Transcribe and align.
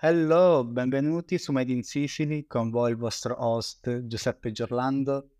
Hello, 0.00 0.62
benvenuti 0.64 1.38
su 1.38 1.50
Made 1.50 1.72
in 1.72 1.82
Sicily 1.82 2.46
con 2.46 2.70
voi 2.70 2.92
il 2.92 2.96
vostro 2.96 3.34
host 3.36 4.06
Giuseppe 4.06 4.52
Giorlando. 4.52 5.30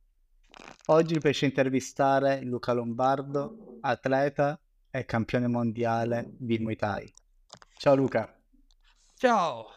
Oggi 0.86 1.14
mi 1.14 1.20
piace 1.20 1.44
intervistare 1.44 2.42
Luca 2.42 2.72
Lombardo, 2.72 3.78
atleta 3.82 4.60
e 4.90 5.04
campione 5.04 5.46
mondiale 5.46 6.32
di 6.36 6.58
Muay 6.58 6.74
Thai. 6.74 7.14
Ciao 7.76 7.94
Luca. 7.94 8.36
Ciao, 9.14 9.68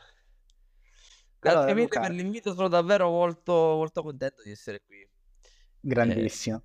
grazie 1.37 1.59
Allora 1.59 1.73
mille 1.75 1.81
Luca, 1.83 1.99
per 1.99 2.11
l'invito, 2.11 2.53
sono 2.55 2.67
davvero 2.67 3.07
molto, 3.07 3.53
molto 3.53 4.01
contento 4.01 4.41
di 4.41 4.49
essere 4.49 4.81
qui. 4.83 4.97
Eh, 4.97 5.09
grandissimo. 5.79 6.63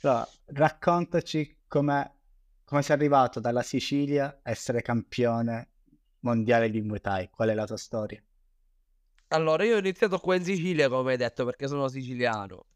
Allora, 0.00 0.28
raccontaci 0.46 1.58
come 1.68 2.10
come 2.64 2.82
sei 2.82 2.96
arrivato 2.96 3.38
dalla 3.38 3.62
Sicilia 3.62 4.40
a 4.42 4.50
essere 4.50 4.82
campione 4.82 5.73
mondiale 6.24 6.70
di 6.70 6.80
Muay 6.82 7.00
Thai. 7.00 7.30
Qual 7.30 7.48
è 7.48 7.54
la 7.54 7.66
tua 7.66 7.76
storia? 7.76 8.22
allora, 9.28 9.64
io 9.64 9.76
ho 9.76 9.78
iniziato 9.78 10.18
qua 10.18 10.36
in 10.36 10.44
Sicilia, 10.44 10.88
come 10.88 11.12
hai 11.12 11.16
detto, 11.16 11.44
perché 11.44 11.66
sono 11.66 11.88
siciliano. 11.88 12.66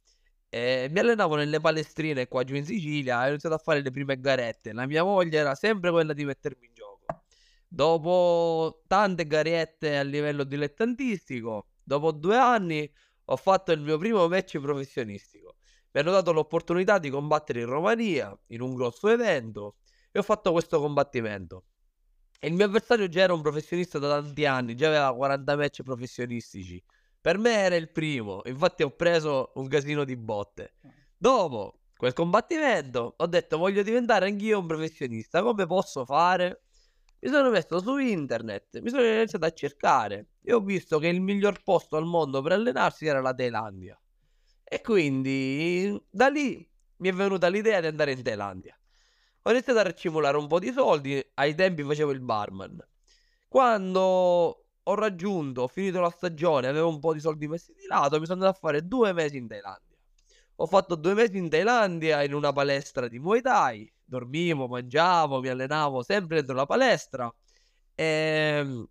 E 0.48 0.88
mi 0.90 0.98
allenavo 0.98 1.36
nelle 1.36 1.60
palestrine 1.60 2.26
qua 2.26 2.42
giù 2.42 2.54
in 2.54 2.64
Sicilia 2.64 3.22
e 3.22 3.26
ho 3.26 3.28
iniziato 3.30 3.54
a 3.54 3.58
fare 3.58 3.80
le 3.82 3.90
prime 3.90 4.18
garette. 4.18 4.72
La 4.72 4.86
mia 4.86 5.02
voglia 5.02 5.38
era 5.40 5.54
sempre 5.54 5.90
quella 5.90 6.14
di 6.14 6.24
mettermi 6.24 6.66
in 6.66 6.72
gioco. 6.74 7.06
Dopo 7.68 8.82
tante 8.86 9.26
garette 9.26 9.98
a 9.98 10.02
livello 10.02 10.44
dilettantistico, 10.44 11.66
dopo 11.84 12.12
due 12.12 12.36
anni 12.36 12.90
ho 13.26 13.36
fatto 13.36 13.72
il 13.72 13.80
mio 13.80 13.98
primo 13.98 14.26
match 14.28 14.58
professionistico. 14.58 15.56
Mi 15.92 16.00
hanno 16.00 16.12
dato 16.12 16.32
l'opportunità 16.32 16.98
di 16.98 17.10
combattere 17.10 17.60
in 17.60 17.66
Romania, 17.66 18.36
in 18.48 18.62
un 18.62 18.74
grosso 18.74 19.08
evento, 19.08 19.76
e 20.10 20.18
ho 20.18 20.22
fatto 20.22 20.52
questo 20.52 20.80
combattimento. 20.80 21.64
E 22.40 22.46
il 22.46 22.54
mio 22.54 22.66
avversario 22.66 23.08
già 23.08 23.22
era 23.22 23.34
un 23.34 23.42
professionista 23.42 23.98
da 23.98 24.20
tanti 24.20 24.46
anni, 24.46 24.76
già 24.76 24.88
aveva 24.88 25.12
40 25.12 25.56
match 25.56 25.82
professionistici. 25.82 26.82
Per 27.20 27.36
me 27.36 27.50
era 27.50 27.74
il 27.74 27.90
primo, 27.90 28.42
infatti 28.44 28.84
ho 28.84 28.90
preso 28.90 29.50
un 29.56 29.66
casino 29.66 30.04
di 30.04 30.16
botte. 30.16 30.74
Dopo 31.16 31.80
quel 31.96 32.12
combattimento 32.12 33.14
ho 33.16 33.26
detto 33.26 33.58
voglio 33.58 33.82
diventare 33.82 34.26
anch'io 34.26 34.60
un 34.60 34.66
professionista, 34.66 35.42
come 35.42 35.66
posso 35.66 36.04
fare? 36.04 36.62
Mi 37.20 37.28
sono 37.28 37.50
messo 37.50 37.80
su 37.80 37.96
internet, 37.98 38.78
mi 38.80 38.90
sono 38.90 39.02
iniziato 39.02 39.44
a 39.44 39.50
cercare 39.52 40.28
e 40.40 40.52
ho 40.52 40.60
visto 40.60 41.00
che 41.00 41.08
il 41.08 41.20
miglior 41.20 41.62
posto 41.64 41.96
al 41.96 42.04
mondo 42.04 42.40
per 42.40 42.52
allenarsi 42.52 43.06
era 43.06 43.20
la 43.20 43.34
Thailandia. 43.34 44.00
E 44.62 44.80
quindi 44.80 46.00
da 46.08 46.28
lì 46.28 46.64
mi 46.98 47.08
è 47.08 47.12
venuta 47.12 47.48
l'idea 47.48 47.80
di 47.80 47.88
andare 47.88 48.12
in 48.12 48.22
Thailandia. 48.22 48.77
Ho 49.42 49.50
iniziato 49.50 49.78
a 49.78 49.82
racimolare 49.82 50.36
un 50.36 50.46
po' 50.46 50.58
di 50.58 50.72
soldi, 50.72 51.22
ai 51.34 51.54
tempi 51.54 51.82
facevo 51.82 52.10
il 52.10 52.20
barman. 52.20 52.78
Quando 53.48 54.00
ho 54.82 54.94
raggiunto, 54.94 55.62
ho 55.62 55.68
finito 55.68 56.00
la 56.00 56.10
stagione, 56.10 56.66
avevo 56.68 56.88
un 56.88 56.98
po' 57.00 57.12
di 57.12 57.20
soldi 57.20 57.46
messi 57.48 57.72
di 57.74 57.86
lato, 57.86 58.18
mi 58.18 58.26
sono 58.26 58.40
andato 58.42 58.56
a 58.56 58.60
fare 58.60 58.86
due 58.86 59.12
mesi 59.12 59.36
in 59.36 59.46
Thailandia. 59.48 59.96
Ho 60.56 60.66
fatto 60.66 60.96
due 60.96 61.14
mesi 61.14 61.36
in 61.38 61.48
Thailandia 61.48 62.22
in 62.24 62.34
una 62.34 62.52
palestra 62.52 63.06
di 63.08 63.18
Muay 63.18 63.40
Thai. 63.40 63.90
Dormivo, 64.04 64.66
mangiavo, 64.66 65.40
mi 65.40 65.48
allenavo 65.48 66.02
sempre 66.02 66.36
dentro 66.36 66.54
la 66.56 66.66
palestra. 66.66 67.32
E, 67.94 68.86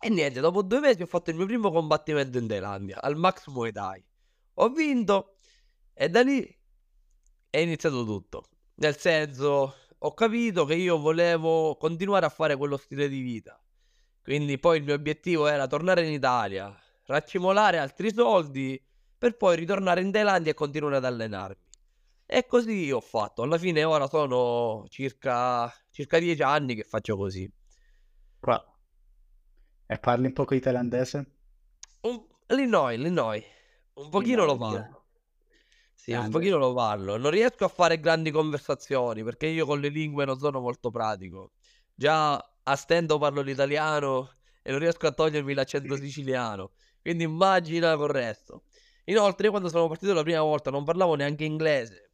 e 0.00 0.08
niente, 0.08 0.40
dopo 0.40 0.62
due 0.62 0.80
mesi 0.80 1.02
ho 1.02 1.06
fatto 1.06 1.30
il 1.30 1.36
mio 1.36 1.46
primo 1.46 1.70
combattimento 1.70 2.38
in 2.38 2.46
Thailandia, 2.46 3.00
al 3.02 3.16
Max 3.16 3.46
Muay 3.48 3.72
Thai. 3.72 4.04
Ho 4.54 4.68
vinto 4.70 5.36
e 5.92 6.08
da 6.08 6.22
lì 6.22 6.42
è 7.50 7.58
iniziato 7.58 8.04
tutto. 8.04 8.48
Nel 8.78 8.96
senso, 8.98 9.74
ho 9.98 10.14
capito 10.14 10.64
che 10.66 10.74
io 10.74 10.98
volevo 10.98 11.76
continuare 11.76 12.26
a 12.26 12.30
fare 12.30 12.56
quello 12.56 12.76
stile 12.76 13.08
di 13.08 13.20
vita. 13.20 13.58
Quindi 14.22 14.58
poi 14.58 14.78
il 14.78 14.84
mio 14.84 14.94
obiettivo 14.94 15.46
era 15.46 15.66
tornare 15.66 16.06
in 16.06 16.12
Italia, 16.12 16.76
raccimolare 17.06 17.78
altri 17.78 18.12
soldi 18.12 18.82
per 19.16 19.36
poi 19.36 19.56
ritornare 19.56 20.02
in 20.02 20.12
Thailandia 20.12 20.50
e 20.50 20.54
continuare 20.54 20.96
ad 20.96 21.04
allenarmi. 21.04 21.64
E 22.26 22.44
così 22.44 22.90
ho 22.90 23.00
fatto. 23.00 23.42
Alla 23.42 23.56
fine 23.56 23.84
ora 23.84 24.08
sono 24.08 24.84
circa, 24.88 25.72
circa 25.90 26.18
10 26.18 26.42
anni 26.42 26.74
che 26.74 26.82
faccio 26.82 27.16
così. 27.16 27.50
Qua. 28.38 28.62
E 29.86 29.98
parli 29.98 30.26
un 30.26 30.32
po' 30.32 30.44
di 30.48 30.60
thailandese? 30.60 31.36
Un... 32.02 32.26
L'Illinois, 32.48 32.98
l'Illinois. 32.98 33.44
Un 33.94 34.10
pochino 34.10 34.44
lo 34.44 34.56
parlo. 34.56 34.95
Sì, 36.06 36.14
un 36.14 36.28
grande. 36.28 36.30
pochino 36.30 36.56
lo 36.56 36.72
parlo. 36.72 37.16
Non 37.16 37.30
riesco 37.32 37.64
a 37.64 37.68
fare 37.68 37.98
grandi 37.98 38.30
conversazioni 38.30 39.24
perché 39.24 39.46
io 39.48 39.66
con 39.66 39.80
le 39.80 39.88
lingue 39.88 40.24
non 40.24 40.38
sono 40.38 40.60
molto 40.60 40.90
pratico. 40.92 41.50
Già 41.94 42.34
a 42.36 42.76
stento 42.76 43.18
parlo 43.18 43.40
l'italiano 43.42 44.30
e 44.62 44.70
non 44.70 44.78
riesco 44.78 45.08
a 45.08 45.12
togliermi 45.12 45.52
l'accento 45.52 45.96
siciliano. 45.96 46.72
Quindi 47.02 47.24
immagina 47.24 47.96
col 47.96 48.10
resto. 48.10 48.62
Inoltre, 49.06 49.46
io 49.46 49.50
quando 49.50 49.68
sono 49.68 49.88
partito 49.88 50.12
la 50.12 50.22
prima 50.22 50.42
volta 50.42 50.70
non 50.70 50.84
parlavo 50.84 51.14
neanche 51.16 51.44
inglese. 51.44 52.10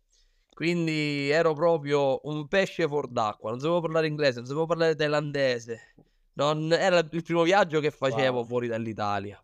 Quindi 0.55 1.29
ero 1.31 1.53
proprio 1.55 2.21
un 2.25 2.49
pesce 2.49 2.87
fuor 2.89 3.09
d'acqua. 3.09 3.51
Non 3.51 3.61
sapevo 3.61 3.81
parlare 3.83 4.07
inglese, 4.07 4.39
non 4.39 4.47
sapevo 4.47 4.65
parlare 4.67 4.95
thailandese. 4.95 5.95
Non... 6.35 6.73
Era 6.73 6.99
il 6.99 7.23
primo 7.23 7.43
viaggio 7.43 7.81
che 7.81 7.91
facevo 7.91 8.39
Wow. 8.39 8.47
fuori 8.47 8.69
dall'Italia. 8.69 9.43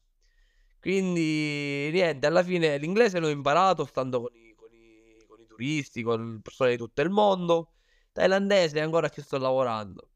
Quindi, 0.81 1.91
niente, 1.93 2.27
alla 2.27 2.43
fine 2.43 2.79
l'inglese 2.79 3.19
l'ho 3.19 3.29
imparato 3.29 3.85
stando 3.85 4.21
con 4.23 4.35
i, 4.35 4.55
con 4.55 4.69
i- 4.73 5.25
con 5.27 5.41
i 5.41 5.47
turisti, 5.47 6.03
con 6.03 6.41
persone 6.43 6.71
di 6.73 6.77
tutto 6.77 7.03
il 7.03 7.11
mondo. 7.11 7.73
Thailandese 8.13 8.81
ancora 8.81 9.09
ci 9.09 9.21
sto 9.23 9.39
lavorando. 9.39 10.11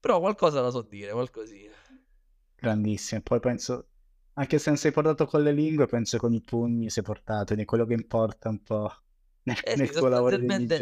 Però 0.00 0.20
qualcosa 0.20 0.60
la 0.60 0.70
so 0.70 0.82
dire, 0.82 1.12
qualcosina. 1.12 1.74
Grandissimo. 2.56 3.20
Poi 3.22 3.38
penso, 3.40 3.88
anche 4.34 4.58
se 4.58 4.70
non 4.70 4.78
sei 4.78 4.90
portato 4.92 5.26
con 5.26 5.42
le 5.42 5.52
lingue, 5.52 5.86
penso 5.86 6.18
con 6.18 6.32
i 6.32 6.40
pugni 6.42 6.90
sei 6.90 7.02
portato, 7.02 7.54
è 7.54 7.64
quello 7.64 7.84
che 7.86 7.94
importa 7.94 8.48
un 8.48 8.62
po' 8.62 8.90
nel, 9.44 9.56
Eh 9.60 9.76
nel 9.76 9.90
sì, 9.90 9.92
tuo 9.92 10.08
lavoro 10.08 10.36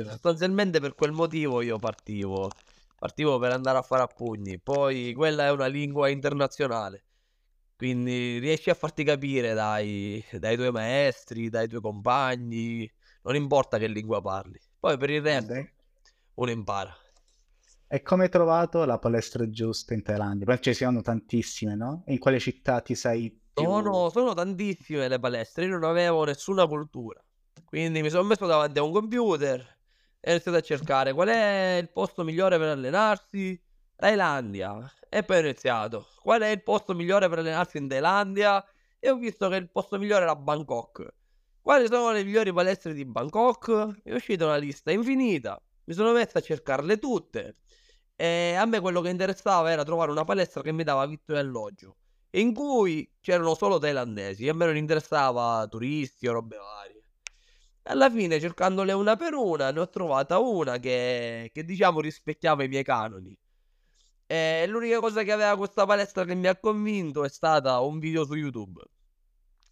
sostanzialmente 0.04 0.80
per 0.80 0.94
quel 0.94 1.12
motivo 1.12 1.60
io 1.62 1.78
partivo. 1.78 2.50
Partivo 2.98 3.38
per 3.38 3.52
andare 3.52 3.78
a 3.78 3.82
fare 3.82 4.02
a 4.02 4.06
pugni. 4.08 4.58
Poi 4.60 5.12
quella 5.14 5.46
è 5.46 5.50
una 5.50 5.66
lingua 5.66 6.08
internazionale. 6.08 7.04
Quindi 7.82 8.38
riesci 8.38 8.70
a 8.70 8.74
farti 8.74 9.02
capire 9.02 9.54
dai, 9.54 10.24
dai 10.38 10.54
tuoi 10.54 10.70
maestri, 10.70 11.48
dai 11.48 11.66
tuoi 11.66 11.80
compagni. 11.80 12.88
Non 13.22 13.34
importa 13.34 13.76
che 13.76 13.88
lingua 13.88 14.22
parli. 14.22 14.56
Poi 14.78 14.96
per 14.96 15.10
il 15.10 15.20
resto 15.20 15.68
uno 16.34 16.50
impara. 16.52 16.96
E 17.88 18.02
come 18.02 18.22
hai 18.22 18.28
trovato 18.30 18.84
la 18.84 19.00
palestra 19.00 19.50
giusta 19.50 19.94
in 19.94 20.02
Thailandia? 20.04 20.46
Perché 20.46 20.74
ci 20.74 20.84
sono 20.84 21.00
tantissime, 21.00 21.74
no? 21.74 22.04
E 22.06 22.12
in 22.12 22.20
quale 22.20 22.38
città 22.38 22.80
ti 22.82 22.94
sei 22.94 23.36
più... 23.52 23.64
Sono, 23.64 24.10
sono 24.10 24.32
tantissime 24.32 25.08
le 25.08 25.18
palestre, 25.18 25.64
io 25.64 25.72
non 25.72 25.82
avevo 25.82 26.22
nessuna 26.22 26.68
cultura. 26.68 27.20
Quindi 27.64 28.00
mi 28.00 28.10
sono 28.10 28.22
messo 28.22 28.46
davanti 28.46 28.78
a 28.78 28.84
un 28.84 28.92
computer 28.92 29.58
e 30.20 30.30
ho 30.30 30.34
iniziato 30.34 30.56
a 30.56 30.60
cercare 30.60 31.12
qual 31.12 31.26
è 31.30 31.78
il 31.82 31.90
posto 31.90 32.22
migliore 32.22 32.58
per 32.58 32.68
allenarsi. 32.68 33.60
Thailandia. 34.02 34.92
E 35.08 35.22
poi 35.22 35.36
ho 35.36 35.40
iniziato. 35.40 36.08
Qual 36.20 36.40
è 36.40 36.48
il 36.48 36.60
posto 36.64 36.92
migliore 36.92 37.28
per 37.28 37.38
allenarsi 37.38 37.78
in 37.78 37.86
Thailandia? 37.86 38.64
E 38.98 39.10
ho 39.10 39.14
visto 39.16 39.48
che 39.48 39.54
il 39.54 39.70
posto 39.70 39.96
migliore 39.96 40.24
era 40.24 40.34
Bangkok. 40.34 41.06
Quali 41.60 41.86
sono 41.86 42.10
le 42.10 42.24
migliori 42.24 42.52
palestre 42.52 42.94
di 42.94 43.04
Bangkok? 43.04 44.00
È 44.02 44.12
uscita 44.12 44.44
una 44.46 44.56
lista 44.56 44.90
infinita. 44.90 45.56
Mi 45.84 45.94
sono 45.94 46.10
messo 46.10 46.36
a 46.38 46.40
cercarle 46.40 46.98
tutte. 46.98 47.58
E 48.16 48.54
a 48.58 48.64
me 48.66 48.80
quello 48.80 49.00
che 49.02 49.08
interessava 49.08 49.70
era 49.70 49.84
trovare 49.84 50.10
una 50.10 50.24
palestra 50.24 50.62
che 50.62 50.72
mi 50.72 50.82
dava 50.82 51.06
vitto 51.06 51.34
e 51.34 51.38
alloggio 51.38 51.96
in 52.34 52.54
cui 52.54 53.08
c'erano 53.20 53.54
solo 53.54 53.78
thailandesi, 53.78 54.48
a 54.48 54.54
me 54.54 54.64
non 54.64 54.76
interessava 54.76 55.66
turisti 55.68 56.26
o 56.26 56.32
robe 56.32 56.56
varie. 56.56 57.04
Alla 57.84 58.10
fine, 58.10 58.40
cercandole 58.40 58.92
una 58.92 59.16
per 59.16 59.34
una, 59.34 59.70
ne 59.70 59.80
ho 59.80 59.88
trovata 59.88 60.38
una 60.38 60.78
che, 60.78 61.50
che 61.52 61.64
diciamo 61.64 62.00
rispecchiava 62.00 62.64
i 62.64 62.68
miei 62.68 62.84
canoni. 62.84 63.36
E 64.32 64.64
l'unica 64.66 64.98
cosa 64.98 65.24
che 65.24 65.32
aveva 65.32 65.54
questa 65.58 65.84
palestra 65.84 66.24
che 66.24 66.34
mi 66.34 66.46
ha 66.46 66.56
convinto 66.56 67.22
è 67.22 67.28
stata 67.28 67.80
un 67.80 67.98
video 67.98 68.24
su 68.24 68.32
YouTube. 68.32 68.80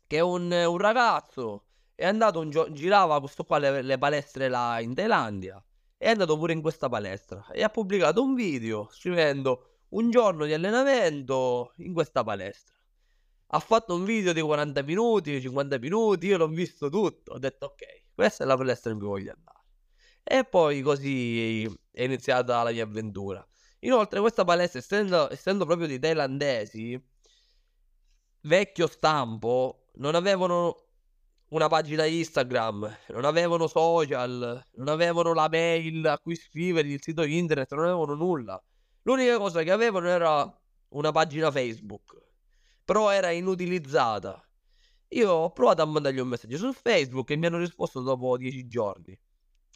Che 0.06 0.20
un, 0.20 0.52
un 0.52 0.76
ragazzo 0.76 1.64
è 1.94 2.04
andato 2.04 2.40
un 2.40 2.50
gio- 2.50 2.70
girava 2.70 3.20
questo 3.20 3.44
qua 3.44 3.56
le, 3.56 3.80
le 3.80 3.96
palestre 3.96 4.50
là 4.50 4.78
in 4.80 4.92
Thailandia. 4.92 5.64
È 5.96 6.10
andato 6.10 6.36
pure 6.36 6.52
in 6.52 6.60
questa 6.60 6.90
palestra 6.90 7.46
e 7.52 7.62
ha 7.62 7.70
pubblicato 7.70 8.22
un 8.22 8.34
video 8.34 8.90
scrivendo 8.92 9.78
un 9.90 10.10
giorno 10.10 10.44
di 10.44 10.52
allenamento 10.52 11.72
in 11.76 11.94
questa 11.94 12.22
palestra. 12.22 12.74
Ha 13.52 13.60
fatto 13.60 13.94
un 13.94 14.04
video 14.04 14.34
di 14.34 14.42
40 14.42 14.82
minuti, 14.82 15.40
50 15.40 15.78
minuti, 15.78 16.26
io 16.26 16.36
l'ho 16.36 16.48
visto 16.48 16.90
tutto. 16.90 17.32
Ho 17.32 17.38
detto 17.38 17.64
ok, 17.64 18.12
questa 18.14 18.44
è 18.44 18.46
la 18.46 18.58
palestra 18.58 18.92
in 18.92 18.98
cui 18.98 19.08
voglio 19.08 19.32
andare. 19.32 19.64
E 20.22 20.44
poi 20.44 20.82
così 20.82 21.64
è 21.90 22.02
iniziata 22.02 22.62
la 22.62 22.72
mia 22.72 22.84
avventura. 22.84 23.42
Inoltre 23.80 24.20
questa 24.20 24.44
palestra, 24.44 24.78
essendo, 24.78 25.30
essendo 25.32 25.64
proprio 25.64 25.86
di 25.86 25.98
thailandesi, 25.98 27.02
vecchio 28.42 28.86
stampo, 28.86 29.88
non 29.94 30.14
avevano 30.14 30.84
una 31.48 31.68
pagina 31.68 32.04
Instagram, 32.04 32.98
non 33.08 33.24
avevano 33.24 33.66
social, 33.66 34.64
non 34.74 34.88
avevano 34.88 35.32
la 35.32 35.48
mail 35.48 36.06
a 36.06 36.18
cui 36.18 36.36
scrivere, 36.36 36.88
il 36.88 37.02
sito 37.02 37.22
internet, 37.22 37.72
non 37.74 37.84
avevano 37.86 38.14
nulla. 38.14 38.62
L'unica 39.02 39.38
cosa 39.38 39.62
che 39.62 39.70
avevano 39.70 40.08
era 40.08 40.60
una 40.90 41.10
pagina 41.10 41.50
Facebook, 41.50 42.16
però 42.84 43.10
era 43.10 43.30
inutilizzata. 43.30 44.44
Io 45.08 45.30
ho 45.30 45.52
provato 45.52 45.82
a 45.82 45.86
mandargli 45.86 46.18
un 46.18 46.28
messaggio 46.28 46.56
su 46.56 46.72
Facebook 46.72 47.30
e 47.30 47.36
mi 47.36 47.46
hanno 47.46 47.58
risposto 47.58 48.00
dopo 48.00 48.36
dieci 48.36 48.66
giorni. 48.68 49.18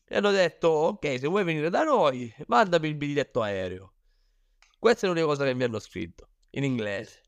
E 0.07 0.17
hanno 0.17 0.31
detto, 0.31 0.69
ok, 0.69 1.19
se 1.19 1.27
vuoi 1.27 1.43
venire 1.45 1.71
da 1.71 1.83
noi, 1.83 2.33
mandami 2.47 2.89
il 2.89 2.95
biglietto 2.95 3.43
aereo. 3.43 3.94
Questa 4.85 5.07
è 5.07 5.09
l'unica 5.09 5.25
cosa 5.25 5.45
che 5.45 5.55
mi 5.55 5.63
hanno 5.63 5.79
scritto, 5.79 6.29
in 6.51 6.63
inglese. 6.63 7.23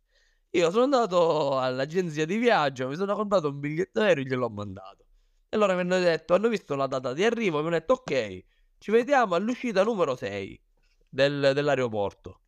Io 0.51 0.71
sono 0.71 0.85
andato 0.85 1.59
all'agenzia 1.59 2.27
di 2.27 2.37
viaggio, 2.37 2.87
mi 2.87 2.97
sono 2.97 3.15
comprato 3.15 3.49
un 3.49 3.61
biglietto 3.61 4.01
aereo 4.01 4.25
e 4.25 4.27
gliel'ho 4.27 4.51
mandato. 4.51 5.07
E 5.49 5.57
allora 5.57 5.73
mi 5.73 5.81
hanno 5.81 5.99
detto, 5.99 6.35
hanno 6.35 6.51
visto 6.51 6.75
la 6.75 6.87
data 6.87 7.15
di 7.15 7.25
arrivo, 7.25 7.61
mi 7.61 7.69
hanno 7.69 7.79
detto, 7.79 7.95
ok, 7.95 8.45
ci 8.77 8.91
vediamo 8.91 9.37
all'uscita 9.37 9.83
numero 9.85 10.15
6 10.17 10.63
del, 11.09 11.53
dell'aeroporto. 11.55 12.43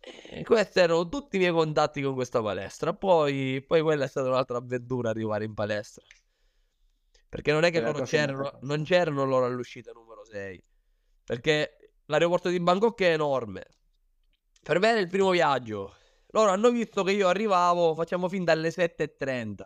E 0.00 0.44
questi 0.44 0.80
erano 0.80 1.08
tutti 1.08 1.36
i 1.36 1.38
miei 1.38 1.52
contatti 1.52 2.02
con 2.02 2.12
questa 2.12 2.42
palestra. 2.42 2.92
Poi, 2.92 3.64
poi 3.66 3.80
quella 3.80 4.04
è 4.04 4.08
stata 4.08 4.28
un'altra 4.28 4.58
avventura 4.58 5.08
arrivare 5.08 5.46
in 5.46 5.54
palestra. 5.54 6.04
Perché 7.26 7.52
non 7.52 7.64
è 7.64 7.70
che 7.70 7.80
loro 7.80 8.02
c'erano, 8.02 8.58
non 8.60 8.84
c'erano 8.84 9.24
loro 9.24 9.46
all'uscita 9.46 9.92
numero 9.92 10.26
6. 10.26 10.62
Perché 11.24 11.94
l'aeroporto 12.04 12.50
di 12.50 12.60
Bangkok 12.60 13.00
è 13.00 13.12
enorme. 13.12 13.64
Per 14.66 14.80
me 14.80 14.88
era 14.88 14.98
il 14.98 15.06
primo 15.06 15.30
viaggio. 15.30 15.94
Loro 16.30 16.50
hanno 16.50 16.70
visto 16.70 17.04
che 17.04 17.12
io 17.12 17.28
arrivavo, 17.28 17.94
facciamo 17.94 18.28
fin 18.28 18.42
dalle 18.42 18.70
7.30. 18.70 19.64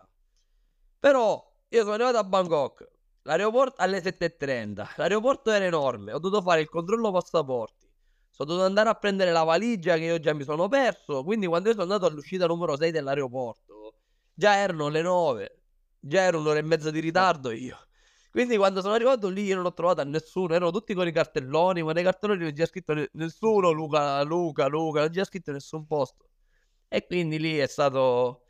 Però 0.98 1.42
io 1.68 1.80
sono 1.80 1.94
arrivato 1.94 2.18
a 2.18 2.24
Bangkok, 2.24 2.86
l'aeroporto 3.22 3.80
alle 3.80 4.02
7.30. 4.02 4.96
L'aeroporto 4.96 5.52
era 5.52 5.64
enorme, 5.64 6.12
ho 6.12 6.18
dovuto 6.18 6.42
fare 6.42 6.60
il 6.60 6.68
controllo 6.68 7.10
passaporti. 7.12 7.88
Sono 8.28 8.48
dovuto 8.50 8.66
andare 8.66 8.90
a 8.90 8.94
prendere 8.94 9.32
la 9.32 9.42
valigia 9.42 9.96
che 9.96 10.04
io 10.04 10.18
già 10.18 10.34
mi 10.34 10.44
sono 10.44 10.68
perso. 10.68 11.24
Quindi 11.24 11.46
quando 11.46 11.70
io 11.70 11.74
sono 11.76 11.90
andato 11.90 12.04
all'uscita 12.04 12.44
numero 12.44 12.76
6 12.76 12.90
dell'aeroporto, 12.90 13.94
già 14.34 14.56
erano 14.58 14.88
le 14.90 15.00
9. 15.00 15.62
Già 15.98 16.20
ero 16.20 16.40
un'ora 16.40 16.58
e 16.58 16.62
mezza 16.62 16.90
di 16.90 17.00
ritardo 17.00 17.52
io. 17.52 17.78
Quindi 18.30 18.56
quando 18.56 18.80
sono 18.80 18.94
arrivato 18.94 19.28
lì 19.28 19.44
io 19.44 19.56
non 19.56 19.66
ho 19.66 19.72
trovato 19.72 20.04
nessuno, 20.04 20.54
erano 20.54 20.70
tutti 20.70 20.94
con 20.94 21.06
i 21.06 21.12
cartelloni, 21.12 21.82
ma 21.82 21.92
nei 21.92 22.04
cartelloni 22.04 22.42
non 22.42 22.52
c'era 22.52 22.66
scritto 22.66 22.94
nessuno, 23.12 23.70
Luca, 23.72 24.22
Luca, 24.22 24.66
Luca, 24.66 25.00
non 25.00 25.10
c'era 25.10 25.24
scritto 25.24 25.50
nessun 25.52 25.86
posto. 25.86 26.28
E 26.88 27.06
quindi 27.06 27.38
lì 27.40 27.58
è 27.58 27.66
stato 27.66 28.44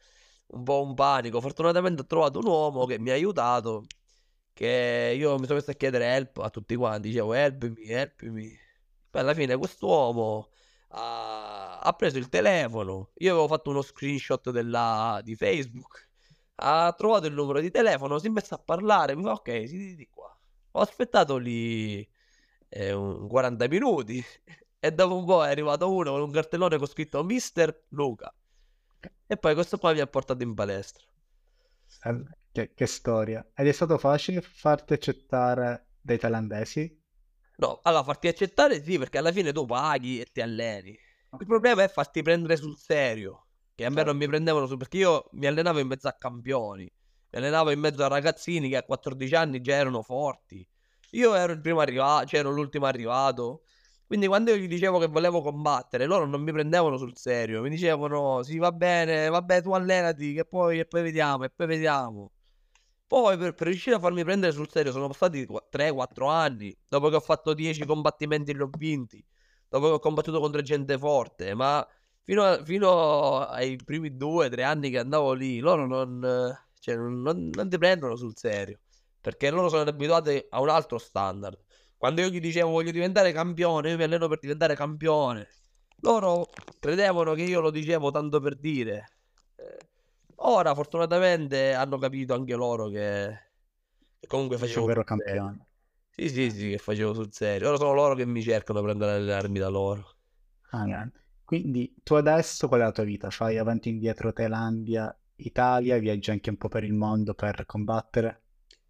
un 0.48 0.64
po' 0.64 0.82
un 0.82 0.94
panico. 0.94 1.40
Fortunatamente 1.40 2.02
ho 2.02 2.06
trovato 2.06 2.38
un 2.40 2.46
uomo 2.46 2.86
che 2.86 2.98
mi 2.98 3.10
ha 3.10 3.14
aiutato, 3.14 3.84
che 4.52 5.14
io 5.16 5.38
mi 5.38 5.46
sono 5.46 5.58
messo 5.58 5.70
a 5.70 5.74
chiedere 5.74 6.06
help 6.14 6.38
a 6.38 6.50
tutti 6.50 6.74
quanti, 6.76 7.08
dicevo 7.08 7.32
help 7.34 7.64
me, 7.64 7.82
help 7.84 8.22
me. 8.24 8.58
Poi 9.10 9.20
alla 9.22 9.34
fine 9.34 9.56
quest'uomo 9.56 10.50
ha, 10.88 11.78
ha 11.80 11.92
preso 11.94 12.18
il 12.18 12.28
telefono, 12.28 13.12
io 13.16 13.32
avevo 13.32 13.48
fatto 13.48 13.70
uno 13.70 13.82
screenshot 13.82 14.50
della, 14.50 15.20
di 15.24 15.34
Facebook, 15.36 16.09
ha 16.62 16.92
trovato 16.92 17.26
il 17.26 17.34
numero 17.34 17.60
di 17.60 17.70
telefono, 17.70 18.18
si 18.18 18.26
è 18.26 18.30
messo 18.30 18.54
a 18.54 18.58
parlare, 18.58 19.16
mi 19.16 19.22
fa 19.22 19.32
ok, 19.32 19.68
si 19.68 19.94
di 19.94 20.08
qua. 20.10 20.36
Ho 20.72 20.80
aspettato 20.80 21.36
lì 21.36 22.06
eh, 22.68 22.92
un 22.92 23.26
40 23.28 23.68
minuti 23.68 24.22
e 24.78 24.92
dopo 24.92 25.16
un 25.16 25.24
po' 25.24 25.44
è 25.44 25.50
arrivato 25.50 25.92
uno 25.92 26.12
con 26.12 26.20
un 26.22 26.30
cartellone 26.30 26.78
con 26.78 26.86
scritto 26.86 27.24
Mister 27.24 27.86
Luca. 27.90 28.32
E 29.26 29.36
poi 29.36 29.54
questo 29.54 29.78
qua 29.78 29.92
mi 29.92 30.00
ha 30.00 30.06
portato 30.06 30.42
in 30.42 30.54
palestra. 30.54 31.04
Che, 32.52 32.74
che 32.74 32.86
storia. 32.86 33.48
Ed 33.54 33.66
è 33.66 33.72
stato 33.72 33.96
facile 33.96 34.40
farti 34.40 34.92
accettare 34.92 35.92
dai 36.00 36.18
thailandesi? 36.18 36.98
No, 37.56 37.80
allora 37.82 38.02
farti 38.02 38.28
accettare 38.28 38.82
sì, 38.82 38.98
perché 38.98 39.18
alla 39.18 39.32
fine 39.32 39.52
tu 39.52 39.66
paghi 39.66 40.20
e 40.20 40.26
ti 40.26 40.40
alleni. 40.40 40.90
Il 41.38 41.46
problema 41.46 41.82
è 41.84 41.88
farti 41.88 42.22
prendere 42.22 42.56
sul 42.56 42.76
serio. 42.76 43.49
Che 43.80 43.86
a 43.86 43.88
me 43.88 44.02
non 44.04 44.18
mi 44.18 44.26
prendevano 44.26 44.66
su 44.66 44.76
perché 44.76 44.98
io 44.98 45.30
mi 45.32 45.46
allenavo 45.46 45.78
in 45.78 45.86
mezzo 45.86 46.06
a 46.06 46.12
campioni. 46.12 46.82
Mi 46.82 47.38
allenavo 47.38 47.70
in 47.70 47.80
mezzo 47.80 48.04
a 48.04 48.08
ragazzini 48.08 48.68
che 48.68 48.76
a 48.76 48.82
14 48.82 49.34
anni 49.34 49.62
già 49.62 49.72
erano 49.72 50.02
forti. 50.02 50.68
Io 51.12 51.32
ero 51.34 51.52
il 51.52 51.62
primo 51.62 51.80
arrivato, 51.80 52.26
cioè 52.26 52.40
ero 52.40 52.50
l'ultimo 52.50 52.84
arrivato. 52.84 53.62
Quindi 54.06 54.26
quando 54.26 54.50
io 54.50 54.58
gli 54.58 54.68
dicevo 54.68 54.98
che 54.98 55.06
volevo 55.06 55.40
combattere, 55.40 56.04
loro 56.04 56.26
non 56.26 56.42
mi 56.42 56.52
prendevano 56.52 56.98
sul 56.98 57.16
serio, 57.16 57.62
mi 57.62 57.70
dicevano 57.70 58.42
sì 58.42 58.58
va 58.58 58.70
bene, 58.70 59.30
vabbè 59.30 59.62
tu 59.62 59.72
allenati 59.72 60.34
che 60.34 60.44
poi, 60.44 60.80
e 60.80 60.84
poi 60.84 61.00
vediamo, 61.00 61.44
e 61.44 61.48
poi 61.48 61.66
vediamo. 61.66 62.32
Poi 63.06 63.38
per, 63.38 63.54
per, 63.54 63.68
riuscire 63.68 63.96
a 63.96 63.98
farmi 63.98 64.22
prendere 64.24 64.52
sul 64.52 64.68
serio 64.68 64.92
sono 64.92 65.06
passati 65.06 65.46
3-4 65.46 66.28
anni, 66.28 66.76
dopo 66.86 67.08
che 67.08 67.16
ho 67.16 67.20
fatto 67.20 67.54
10 67.54 67.86
combattimenti 67.86 68.50
e 68.50 68.54
li 68.56 68.60
ho 68.60 68.70
vinti, 68.76 69.24
dopo 69.70 69.86
che 69.86 69.92
ho 69.94 69.98
combattuto 70.00 70.38
contro 70.38 70.60
gente 70.60 70.98
forte, 70.98 71.54
ma 71.54 71.86
fino, 72.24 72.44
a, 72.44 72.62
fino 72.64 73.40
ai 73.40 73.76
primi 73.76 74.16
2-3 74.16 74.62
anni 74.62 74.90
che 74.90 74.98
andavo 74.98 75.32
lì, 75.32 75.58
loro 75.58 75.86
non, 75.86 76.56
cioè, 76.78 76.96
non, 76.96 77.50
non 77.52 77.68
ti 77.68 77.78
prendono 77.78 78.16
sul 78.16 78.36
serio, 78.36 78.80
perché 79.20 79.50
loro 79.50 79.68
sono 79.68 79.88
abituati 79.88 80.44
a 80.50 80.60
un 80.60 80.68
altro 80.68 80.98
standard. 80.98 81.58
Quando 81.96 82.22
io 82.22 82.28
gli 82.28 82.40
dicevo 82.40 82.70
voglio 82.70 82.90
diventare 82.92 83.32
campione, 83.32 83.90
io 83.90 83.96
mi 83.96 84.04
alleno 84.04 84.26
per 84.26 84.38
diventare 84.38 84.74
campione. 84.74 85.48
Loro 86.02 86.48
credevano 86.78 87.34
che 87.34 87.42
io 87.42 87.60
lo 87.60 87.70
dicevo 87.70 88.10
tanto 88.10 88.40
per 88.40 88.56
dire. 88.56 89.16
Eh, 89.56 89.88
ora, 90.36 90.74
fortunatamente, 90.74 91.74
hanno 91.74 91.98
capito 91.98 92.32
anche 92.32 92.54
loro 92.54 92.88
che, 92.88 93.38
che 94.18 94.26
comunque 94.26 94.56
facevo. 94.56 94.80
Un 94.80 94.86
vero 94.86 95.04
campione. 95.04 95.66
Sì, 96.08 96.28
sì, 96.30 96.50
sì, 96.50 96.70
che 96.70 96.78
facevo 96.78 97.12
sul 97.12 97.32
serio. 97.32 97.68
Ora 97.68 97.76
sono 97.76 97.92
loro 97.92 98.14
che 98.14 98.24
mi 98.24 98.42
cercano 98.42 98.80
per 98.80 98.90
andare 98.90 99.12
ad 99.12 99.18
allenarmi 99.18 99.58
da 99.58 99.68
loro. 99.68 100.16
Ah, 100.70 101.06
Quindi 101.50 101.92
tu 102.04 102.14
adesso 102.14 102.68
qual 102.68 102.82
è 102.82 102.84
la 102.84 102.92
tua 102.92 103.02
vita? 103.02 103.28
Fai 103.28 103.58
avanti 103.58 103.88
e 103.88 103.90
indietro 103.90 104.32
Thailandia, 104.32 105.12
Italia, 105.34 105.98
viaggi 105.98 106.30
anche 106.30 106.48
un 106.48 106.56
po' 106.56 106.68
per 106.68 106.84
il 106.84 106.92
mondo 106.92 107.34
per 107.34 107.66
combattere? 107.66 108.42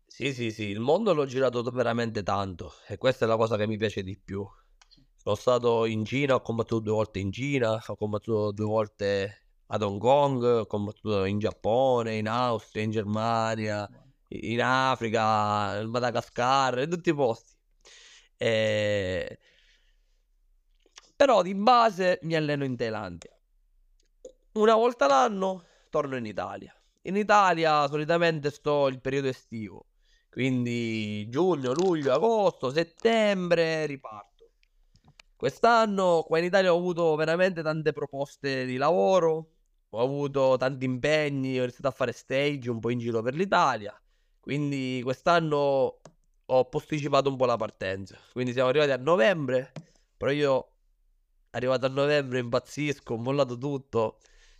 Sì, 0.04 0.34
sì, 0.34 0.50
sì, 0.50 0.64
il 0.64 0.78
mondo 0.78 1.14
l'ho 1.14 1.24
girato 1.24 1.62
veramente 1.62 2.22
tanto 2.22 2.74
e 2.86 2.98
questa 2.98 3.24
è 3.24 3.28
la 3.28 3.38
cosa 3.38 3.56
che 3.56 3.66
mi 3.66 3.78
piace 3.78 4.02
di 4.02 4.14
più. 4.22 4.46
Sono 5.16 5.36
stato 5.36 5.86
in 5.86 6.04
Cina, 6.04 6.34
ho 6.34 6.42
combattuto 6.42 6.80
due 6.82 6.92
volte 6.92 7.18
in 7.20 7.32
Cina, 7.32 7.82
ho 7.86 7.96
combattuto 7.96 8.52
due 8.52 8.66
volte 8.66 9.46
ad 9.68 9.80
Hong 9.80 9.98
Kong, 9.98 10.42
ho 10.42 10.66
combattuto 10.66 11.24
in 11.24 11.38
Giappone, 11.38 12.16
in 12.16 12.28
Austria, 12.28 12.82
in 12.82 12.90
Germania, 12.90 13.88
in 14.28 14.60
Africa, 14.60 15.80
in 15.80 15.88
Madagascar, 15.88 16.80
in 16.80 16.90
tutti 16.90 17.08
i 17.08 17.14
posti. 17.14 17.54
E... 18.36 19.38
Però 21.20 21.42
di 21.42 21.54
base 21.54 22.18
mi 22.22 22.34
alleno 22.34 22.64
in 22.64 22.76
Thailandia. 22.76 23.30
Una 24.52 24.74
volta 24.74 25.06
l'anno 25.06 25.66
torno 25.90 26.16
in 26.16 26.24
Italia. 26.24 26.74
In 27.02 27.16
Italia 27.16 27.86
solitamente 27.88 28.48
sto 28.48 28.88
il 28.88 29.02
periodo 29.02 29.28
estivo 29.28 29.84
quindi 30.30 31.28
giugno, 31.28 31.74
luglio, 31.74 32.14
agosto, 32.14 32.70
settembre 32.70 33.84
riparto. 33.84 34.48
Quest'anno 35.36 36.24
qua 36.26 36.38
in 36.38 36.44
Italia 36.44 36.72
ho 36.72 36.78
avuto 36.78 37.14
veramente 37.16 37.60
tante 37.60 37.92
proposte 37.92 38.64
di 38.64 38.78
lavoro, 38.78 39.56
ho 39.90 40.00
avuto 40.00 40.56
tanti 40.56 40.86
impegni, 40.86 41.58
ho 41.58 41.64
iniziato 41.64 41.88
a 41.88 41.90
fare 41.90 42.12
stage 42.12 42.70
un 42.70 42.80
po' 42.80 42.88
in 42.88 42.98
giro 42.98 43.20
per 43.20 43.34
l'Italia. 43.34 43.94
Quindi 44.40 45.02
quest'anno 45.02 46.00
ho 46.46 46.64
posticipato 46.70 47.28
un 47.28 47.36
po' 47.36 47.44
la 47.44 47.56
partenza. 47.56 48.16
Quindi 48.32 48.52
siamo 48.52 48.70
arrivati 48.70 48.92
a 48.92 48.96
novembre, 48.96 49.70
però 50.16 50.30
io 50.30 50.70
arrivato 51.50 51.86
a 51.86 51.88
novembre 51.88 52.38
impazzisco, 52.38 53.14
ho 53.14 53.18
mollato 53.18 53.56
tutto 53.58 54.18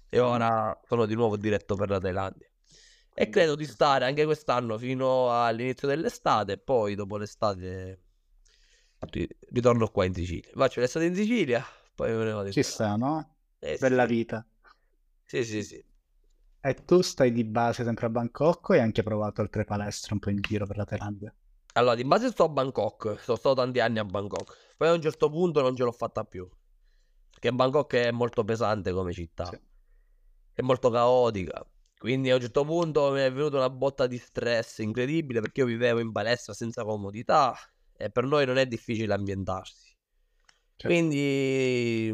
e 0.09 0.19
ora 0.19 0.79
sono 0.87 1.07
di 1.07 1.15
nuovo 1.15 1.37
diretto 1.37 1.75
per 1.77 1.89
la 1.89 1.99
Thailandia. 1.99 2.49
E 3.13 3.29
credo 3.29 3.55
di 3.55 3.67
stare 3.67 4.07
anche 4.07 4.25
quest'anno 4.25 4.79
fino 4.79 5.31
all'inizio 5.43 5.87
dell'estate. 5.89 6.59
Poi, 6.59 6.95
dopo 6.95 7.17
l'estate, 7.17 8.01
ritorno 9.51 9.89
qua 9.89 10.05
in 10.05 10.15
Sicilia. 10.15 10.51
Faccio 10.55 10.81
l'estate 10.81 11.05
in 11.05 11.15
Sicilia, 11.15 11.65
poi 11.95 12.13
me 12.13 12.25
ne 12.25 12.33
vado 12.33 12.47
in 12.47 12.53
Ci 12.53 12.63
sta, 12.63 12.97
no? 12.97 13.37
Eh, 13.59 13.77
Bella 13.79 14.07
sì. 14.07 14.15
vita. 14.15 14.47
Sì, 15.27 15.45
sì, 15.45 15.63
sì. 15.63 15.85
E 16.63 16.75
tu 16.85 17.01
stai 17.01 17.33
di 17.33 17.45
base 17.45 17.85
sempre 17.85 18.07
a 18.07 18.11
Bangkok 18.11 18.71
e 18.71 18.75
hai 18.75 18.81
anche 18.81 19.03
provato 19.03 19.41
altre 19.41 19.65
palestre 19.65 20.15
un 20.15 20.19
po' 20.19 20.31
in 20.31 20.41
giro 20.41 20.67
per 20.67 20.77
la 20.77 20.85
Thailandia? 20.85 21.35
Allora, 21.75 21.95
di 21.95 22.05
base 22.05 22.31
sto 22.31 22.45
a 22.45 22.49
Bangkok, 22.49 23.19
sono 23.21 23.37
stato 23.37 23.55
tanti 23.55 23.81
anni 23.81 23.99
a 23.99 24.05
Bangkok. 24.05 24.75
Poi 24.77 24.89
a 24.89 24.93
un 24.93 25.01
certo 25.01 25.31
punto 25.31 25.63
non 25.63 25.77
ce 25.77 25.85
l'ho 25.85 25.93
fatta 25.93 26.25
più. 26.25 26.49
Perché 27.41 27.57
Bangkok 27.57 27.95
è 27.95 28.11
molto 28.11 28.45
pesante 28.45 28.93
come 28.93 29.15
città. 29.15 29.47
Sì. 29.47 29.59
È 30.53 30.61
molto 30.61 30.91
caotica. 30.91 31.67
Quindi 31.97 32.31
a 32.31 32.35
un 32.35 32.41
certo 32.43 32.67
punto 32.67 33.11
mi 33.13 33.21
è 33.21 33.33
venuta 33.33 33.57
una 33.57 33.71
botta 33.71 34.07
di 34.07 34.19
stress 34.19 34.79
incredibile 34.79 35.41
perché 35.41 35.61
io 35.61 35.67
vivevo 35.67 36.01
in 36.01 36.13
palestra 36.13 36.53
senza 36.53 36.85
comodità 36.85 37.57
e 37.97 38.11
per 38.11 38.25
noi 38.25 38.45
non 38.45 38.59
è 38.59 38.67
difficile 38.67 39.15
ambientarsi. 39.15 39.97
Certo. 40.77 40.87
Quindi 40.87 42.13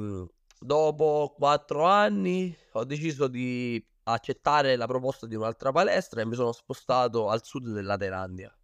dopo 0.60 1.34
quattro 1.36 1.84
anni 1.84 2.56
ho 2.72 2.84
deciso 2.84 3.26
di 3.26 3.84
accettare 4.04 4.76
la 4.76 4.86
proposta 4.86 5.26
di 5.26 5.34
un'altra 5.34 5.72
palestra 5.72 6.20
e 6.20 6.26
mi 6.26 6.34
sono 6.36 6.52
spostato 6.52 7.28
al 7.28 7.44
sud 7.44 7.70
della 7.70 7.96
Thailandia. 7.96 8.56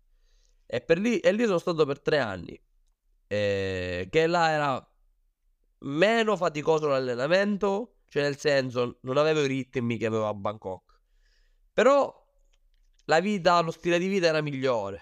E, 0.64 0.85
lì, 0.95 1.19
e 1.19 1.33
lì 1.33 1.45
sono 1.45 1.59
stato 1.59 1.85
per 1.85 2.00
tre 2.00 2.19
anni. 2.19 2.61
E, 3.26 4.07
che 4.11 4.26
là 4.28 4.50
era 4.50 4.91
meno 5.82 6.36
faticoso 6.36 6.88
l'allenamento 6.88 7.96
cioè 8.12 8.24
nel 8.24 8.36
senso 8.36 8.98
non 9.04 9.16
avevo 9.16 9.40
i 9.40 9.46
ritmi 9.46 9.96
che 9.96 10.04
avevo 10.04 10.28
a 10.28 10.34
Bangkok. 10.34 11.00
Però 11.72 12.14
la 13.06 13.20
vita, 13.20 13.58
lo 13.60 13.70
stile 13.70 13.98
di 13.98 14.06
vita 14.06 14.26
era 14.26 14.42
migliore. 14.42 15.00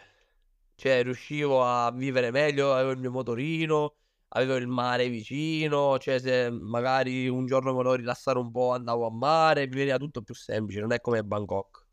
Cioè 0.77 1.03
riuscivo 1.03 1.65
a 1.65 1.91
vivere 1.91 2.31
meglio, 2.31 2.73
avevo 2.73 2.93
il 2.93 2.99
mio 2.99 3.11
motorino, 3.11 3.97
avevo 4.29 4.55
il 4.55 4.69
mare 4.69 5.09
vicino, 5.09 5.99
cioè 5.99 6.21
se 6.21 6.51
magari 6.51 7.27
un 7.29 7.47
giorno 7.47 7.73
volevo 7.73 7.95
rilassare 7.97 8.39
un 8.39 8.53
po' 8.53 8.75
andavo 8.75 9.07
a 9.09 9.11
mare, 9.11 9.67
mi 9.67 9.75
veniva 9.75 9.99
tutto 9.99 10.23
più 10.23 10.35
semplice, 10.35 10.79
non 10.79 10.93
è 10.93 11.01
come 11.01 11.25
Bangkok. 11.25 11.85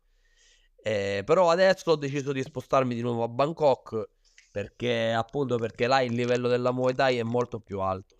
Eh, 0.76 1.22
però 1.26 1.50
adesso 1.50 1.90
ho 1.90 1.96
deciso 1.96 2.30
di 2.30 2.42
spostarmi 2.44 2.94
di 2.94 3.00
nuovo 3.02 3.24
a 3.24 3.28
Bangkok 3.28 4.08
perché 4.52 5.12
appunto 5.12 5.56
perché 5.56 5.88
là 5.88 6.00
il 6.00 6.14
livello 6.14 6.46
della 6.46 6.70
Muay 6.70 6.94
Thai 6.94 7.18
è 7.18 7.24
molto 7.24 7.58
più 7.58 7.80
alto. 7.80 8.17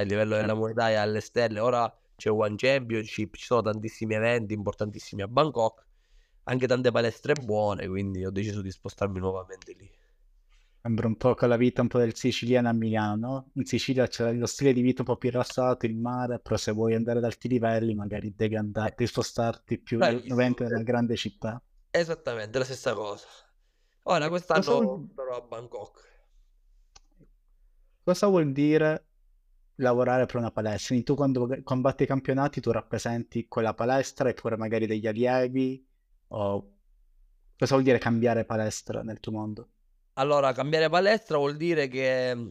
Il 0.00 0.08
livello 0.08 0.36
della 0.36 0.54
Muay 0.54 0.74
Thai 0.74 0.94
è 0.94 0.96
alle 0.96 1.20
stelle, 1.20 1.60
ora 1.60 1.92
c'è 2.16 2.30
One 2.30 2.54
Championship, 2.56 3.36
ci 3.36 3.44
sono 3.44 3.62
tantissimi 3.62 4.14
eventi 4.14 4.54
importantissimi 4.54 5.22
a 5.22 5.28
Bangkok, 5.28 5.84
anche 6.44 6.66
tante 6.66 6.90
palestre 6.90 7.34
buone, 7.34 7.86
quindi 7.88 8.24
ho 8.24 8.30
deciso 8.30 8.62
di 8.62 8.70
spostarmi 8.70 9.18
nuovamente 9.18 9.72
lì. 9.72 9.90
Sembra 10.80 11.06
un 11.06 11.16
po' 11.16 11.34
con 11.34 11.48
la 11.48 11.56
vita 11.56 11.80
un 11.80 11.88
po' 11.88 11.98
del 11.98 12.14
siciliano 12.14 12.68
a 12.68 12.72
Milano, 12.72 13.16
no? 13.16 13.50
In 13.54 13.64
Sicilia 13.64 14.06
c'è 14.06 14.34
lo 14.34 14.44
stile 14.44 14.74
di 14.74 14.82
vita 14.82 15.00
un 15.00 15.06
po' 15.06 15.16
più 15.16 15.30
rilassato, 15.30 15.86
il 15.86 15.96
mare, 15.96 16.40
però 16.40 16.58
se 16.58 16.72
vuoi 16.72 16.94
andare 16.94 17.20
ad 17.20 17.24
alti 17.24 17.48
livelli 17.48 17.94
magari 17.94 18.34
devi 18.34 18.54
andare, 18.54 18.90
devi 18.94 19.10
spostarti 19.10 19.78
più 19.78 19.98
ovviamente 19.98 20.64
nella 20.64 20.82
grande 20.82 21.16
città. 21.16 21.62
Esattamente, 21.90 22.58
la 22.58 22.64
stessa 22.64 22.92
cosa. 22.92 23.26
Ora 24.02 24.28
quest'anno 24.28 24.62
Cosa... 24.62 25.06
sarò 25.14 25.36
a 25.36 25.40
Bangkok. 25.40 26.12
Cosa 28.04 28.26
vuol 28.26 28.52
dire 28.52 29.06
lavorare 29.76 30.26
per 30.26 30.36
una 30.36 30.50
palestra? 30.50 30.88
Quindi 30.88 31.04
tu 31.04 31.14
quando 31.14 31.48
combatti 31.62 32.04
i 32.04 32.06
campionati 32.06 32.60
tu 32.60 32.70
rappresenti 32.70 33.46
quella 33.48 33.74
palestra 33.74 34.28
e 34.28 34.34
pure 34.34 34.56
magari 34.56 34.86
degli 34.86 35.06
allievi 35.06 35.84
o 36.28 36.70
cosa 37.56 37.72
vuol 37.74 37.82
dire 37.82 37.98
cambiare 37.98 38.44
palestra 38.44 39.02
nel 39.02 39.20
tuo 39.20 39.32
mondo? 39.32 39.68
Allora, 40.14 40.52
cambiare 40.52 40.88
palestra 40.88 41.38
vuol 41.38 41.56
dire 41.56 41.88
che 41.88 42.34
mm, 42.34 42.48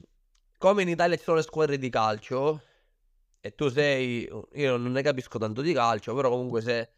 come 0.58 0.82
in 0.82 0.90
Italia 0.90 1.16
ci 1.16 1.24
sono 1.24 1.38
le 1.38 1.44
squadre 1.44 1.78
di 1.78 1.90
calcio 1.90 2.62
e 3.40 3.56
tu 3.56 3.70
sei, 3.70 4.30
io 4.54 4.78
non 4.78 4.92
ne 4.92 5.02
capisco 5.02 5.38
tanto 5.38 5.62
di 5.62 5.74
calcio, 5.74 6.16
però 6.16 6.30
comunque 6.30 6.62
se, 6.62 6.90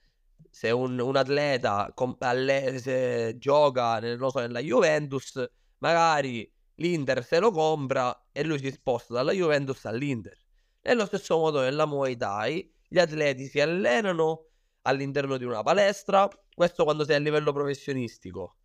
se 0.49 0.71
un, 0.71 0.99
un 0.99 1.15
atleta 1.15 1.91
com, 1.93 2.15
alle, 2.19 2.79
se 2.79 3.35
gioca 3.37 3.99
nel, 3.99 4.19
so, 4.29 4.39
nella 4.39 4.59
Juventus, 4.59 5.43
magari 5.79 6.51
l'Inter 6.75 7.23
se 7.23 7.39
lo 7.39 7.51
compra 7.51 8.27
e 8.31 8.43
lui 8.43 8.59
si 8.59 8.71
sposta 8.71 9.13
dalla 9.13 9.31
Juventus 9.31 9.85
all'Inter. 9.85 10.37
Nello 10.81 11.05
stesso 11.05 11.37
modo 11.37 11.61
nella 11.61 11.85
Muay 11.85 12.15
Thai 12.15 12.73
gli 12.87 12.99
atleti 12.99 13.47
si 13.47 13.59
allenano 13.59 14.47
all'interno 14.83 15.37
di 15.37 15.45
una 15.45 15.63
palestra, 15.63 16.27
questo 16.53 16.83
quando 16.83 17.03
sei 17.05 17.15
a 17.15 17.19
livello 17.19 17.51
professionistico 17.51 18.57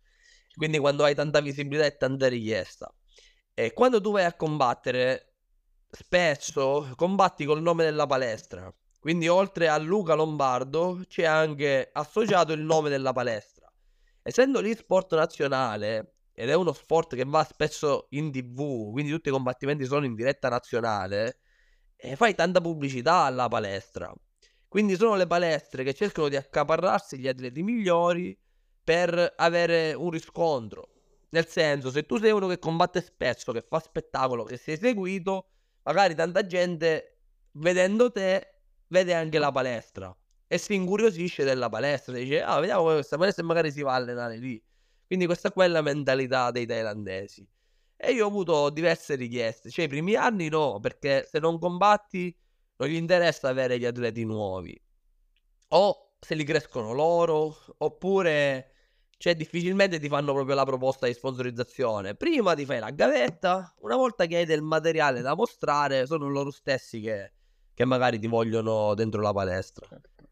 quindi 0.55 0.79
quando 0.79 1.03
hai 1.03 1.15
tanta 1.15 1.39
visibilità 1.39 1.85
e 1.85 1.97
tanta 1.97 2.27
richiesta. 2.27 2.93
E 3.53 3.73
quando 3.73 4.01
tu 4.01 4.11
vai 4.11 4.25
a 4.25 4.33
combattere, 4.33 5.35
spesso 5.89 6.91
combatti 6.95 7.45
col 7.45 7.61
nome 7.61 7.83
della 7.83 8.05
palestra. 8.05 8.73
Quindi 8.99 9.27
oltre 9.27 9.67
a 9.67 9.77
Luca 9.77 10.13
Lombardo 10.13 11.01
c'è 11.07 11.23
anche 11.25 11.89
associato 11.91 12.53
il 12.53 12.61
nome 12.61 12.89
della 12.89 13.13
palestra. 13.13 13.71
Essendo 14.21 14.59
lì 14.59 14.75
sport 14.75 15.15
nazionale 15.15 16.15
ed 16.41 16.49
è 16.49 16.55
uno 16.55 16.73
sport 16.73 17.13
che 17.13 17.23
va 17.23 17.43
spesso 17.43 18.07
in 18.11 18.31
tv, 18.31 18.89
quindi 18.89 19.11
tutti 19.11 19.29
i 19.29 19.31
combattimenti 19.31 19.85
sono 19.85 20.05
in 20.05 20.15
diretta 20.15 20.49
nazionale, 20.49 21.37
e 21.95 22.15
fai 22.15 22.33
tanta 22.33 22.59
pubblicità 22.59 23.25
alla 23.25 23.47
palestra. 23.47 24.11
Quindi 24.67 24.95
sono 24.95 25.15
le 25.15 25.27
palestre 25.27 25.83
che 25.83 25.93
cercano 25.93 26.29
di 26.29 26.35
accaparrarsi 26.35 27.19
gli 27.19 27.27
atleti 27.27 27.61
migliori 27.61 28.35
per 28.83 29.35
avere 29.37 29.93
un 29.93 30.09
riscontro. 30.09 30.89
Nel 31.29 31.45
senso, 31.45 31.91
se 31.91 32.07
tu 32.07 32.17
sei 32.17 32.31
uno 32.31 32.47
che 32.47 32.57
combatte 32.57 33.01
spesso, 33.01 33.51
che 33.51 33.61
fa 33.61 33.79
spettacolo, 33.79 34.43
che 34.43 34.57
sei 34.57 34.77
seguito, 34.77 35.49
magari 35.83 36.15
tanta 36.15 36.43
gente 36.47 37.19
vedendo 37.51 38.11
te 38.11 38.61
vede 38.87 39.13
anche 39.13 39.37
la 39.37 39.51
palestra 39.51 40.11
e 40.47 40.57
si 40.57 40.73
incuriosisce 40.73 41.43
della 41.43 41.69
palestra. 41.69 42.15
Dice, 42.15 42.41
ah, 42.41 42.59
vediamo 42.59 42.85
questa 42.85 43.17
palestra 43.17 43.43
e 43.43 43.45
magari 43.45 43.71
si 43.71 43.83
va 43.83 43.91
a 43.91 43.95
allenare 43.97 44.37
lì. 44.37 44.59
Quindi 45.11 45.27
questa 45.27 45.51
qua 45.51 45.65
è 45.65 45.67
la 45.67 45.81
mentalità 45.81 46.51
dei 46.51 46.65
thailandesi. 46.65 47.45
E 47.97 48.13
io 48.13 48.23
ho 48.23 48.27
avuto 48.29 48.69
diverse 48.69 49.15
richieste. 49.15 49.69
Cioè, 49.69 49.83
i 49.83 49.87
primi 49.89 50.15
anni 50.15 50.47
no, 50.47 50.79
perché 50.79 51.27
se 51.29 51.37
non 51.39 51.59
combatti 51.59 52.33
non 52.77 52.87
gli 52.87 52.95
interessa 52.95 53.49
avere 53.49 53.77
gli 53.77 53.83
atleti 53.83 54.23
nuovi. 54.23 54.73
O 55.69 56.13
se 56.17 56.33
li 56.33 56.45
crescono 56.45 56.93
loro, 56.93 57.53
oppure 57.79 58.71
cioè, 59.17 59.35
difficilmente 59.35 59.99
ti 59.99 60.07
fanno 60.07 60.31
proprio 60.31 60.55
la 60.55 60.63
proposta 60.63 61.07
di 61.07 61.13
sponsorizzazione. 61.13 62.15
Prima 62.15 62.53
ti 62.55 62.63
fai 62.63 62.79
la 62.79 62.91
gavetta, 62.91 63.75
una 63.79 63.97
volta 63.97 64.25
che 64.27 64.37
hai 64.37 64.45
del 64.45 64.61
materiale 64.61 65.19
da 65.19 65.35
mostrare, 65.35 66.05
sono 66.05 66.29
loro 66.29 66.51
stessi 66.51 67.01
che, 67.01 67.33
che 67.73 67.83
magari 67.83 68.17
ti 68.17 68.27
vogliono 68.27 68.93
dentro 68.93 69.19
la 69.21 69.33
palestra. 69.33 69.87
Certo. 69.89 70.23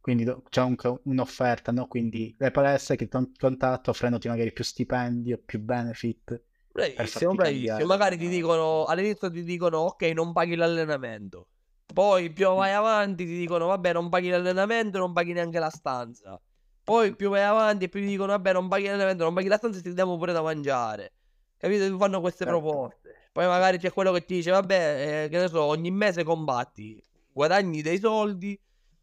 Quindi, 0.00 0.24
c'è 0.48 0.62
un, 0.62 0.76
un'offerta, 1.04 1.72
no? 1.72 1.86
Quindi 1.86 2.34
le 2.38 2.50
palestre 2.50 2.96
che 2.96 3.06
ti 3.08 3.18
contatto 3.38 3.90
offrendoti 3.90 4.28
magari 4.28 4.52
più 4.52 4.64
stipendi 4.64 5.32
o 5.32 5.40
più 5.44 5.60
benefit. 5.60 6.42
Bravissimo, 6.72 7.34
bravissimo. 7.34 7.84
Magari 7.84 8.16
ti 8.16 8.28
dicono, 8.28 8.84
all'inizio 8.84 9.30
ti 9.30 9.42
dicono, 9.42 9.78
ok, 9.78 10.02
non 10.14 10.32
paghi 10.32 10.54
l'allenamento. 10.54 11.48
Poi 11.92 12.32
più 12.32 12.54
vai 12.54 12.72
avanti 12.72 13.26
ti 13.26 13.36
dicono, 13.36 13.66
vabbè, 13.66 13.92
non 13.92 14.08
paghi 14.08 14.30
l'allenamento, 14.30 14.98
non 14.98 15.12
paghi 15.12 15.32
neanche 15.32 15.58
la 15.58 15.70
stanza. 15.70 16.40
Poi 16.82 17.14
più 17.14 17.28
vai 17.28 17.42
avanti 17.42 17.84
e 17.84 17.88
più 17.88 18.00
ti 18.00 18.06
dicono, 18.06 18.32
vabbè, 18.32 18.52
non 18.52 18.68
paghi 18.68 18.86
l'evento, 18.86 19.24
non 19.24 19.34
paghi 19.34 19.48
la 19.48 19.56
stanza 19.56 19.80
e 19.80 19.82
ti 19.82 19.92
diamo 19.92 20.16
pure 20.16 20.32
da 20.32 20.40
mangiare. 20.40 21.12
Capito? 21.58 21.86
Ti 21.86 21.96
fanno 21.98 22.20
queste 22.20 22.44
certo. 22.44 22.58
proposte. 22.58 23.14
Poi 23.32 23.46
magari 23.46 23.78
c'è 23.78 23.92
quello 23.92 24.12
che 24.12 24.24
ti 24.24 24.36
dice, 24.36 24.50
vabbè, 24.50 25.24
eh, 25.24 25.28
che 25.28 25.38
ne 25.38 25.48
so, 25.48 25.62
ogni 25.62 25.90
mese 25.90 26.24
combatti, 26.24 27.02
guadagni 27.32 27.82
dei 27.82 27.98
soldi 27.98 28.58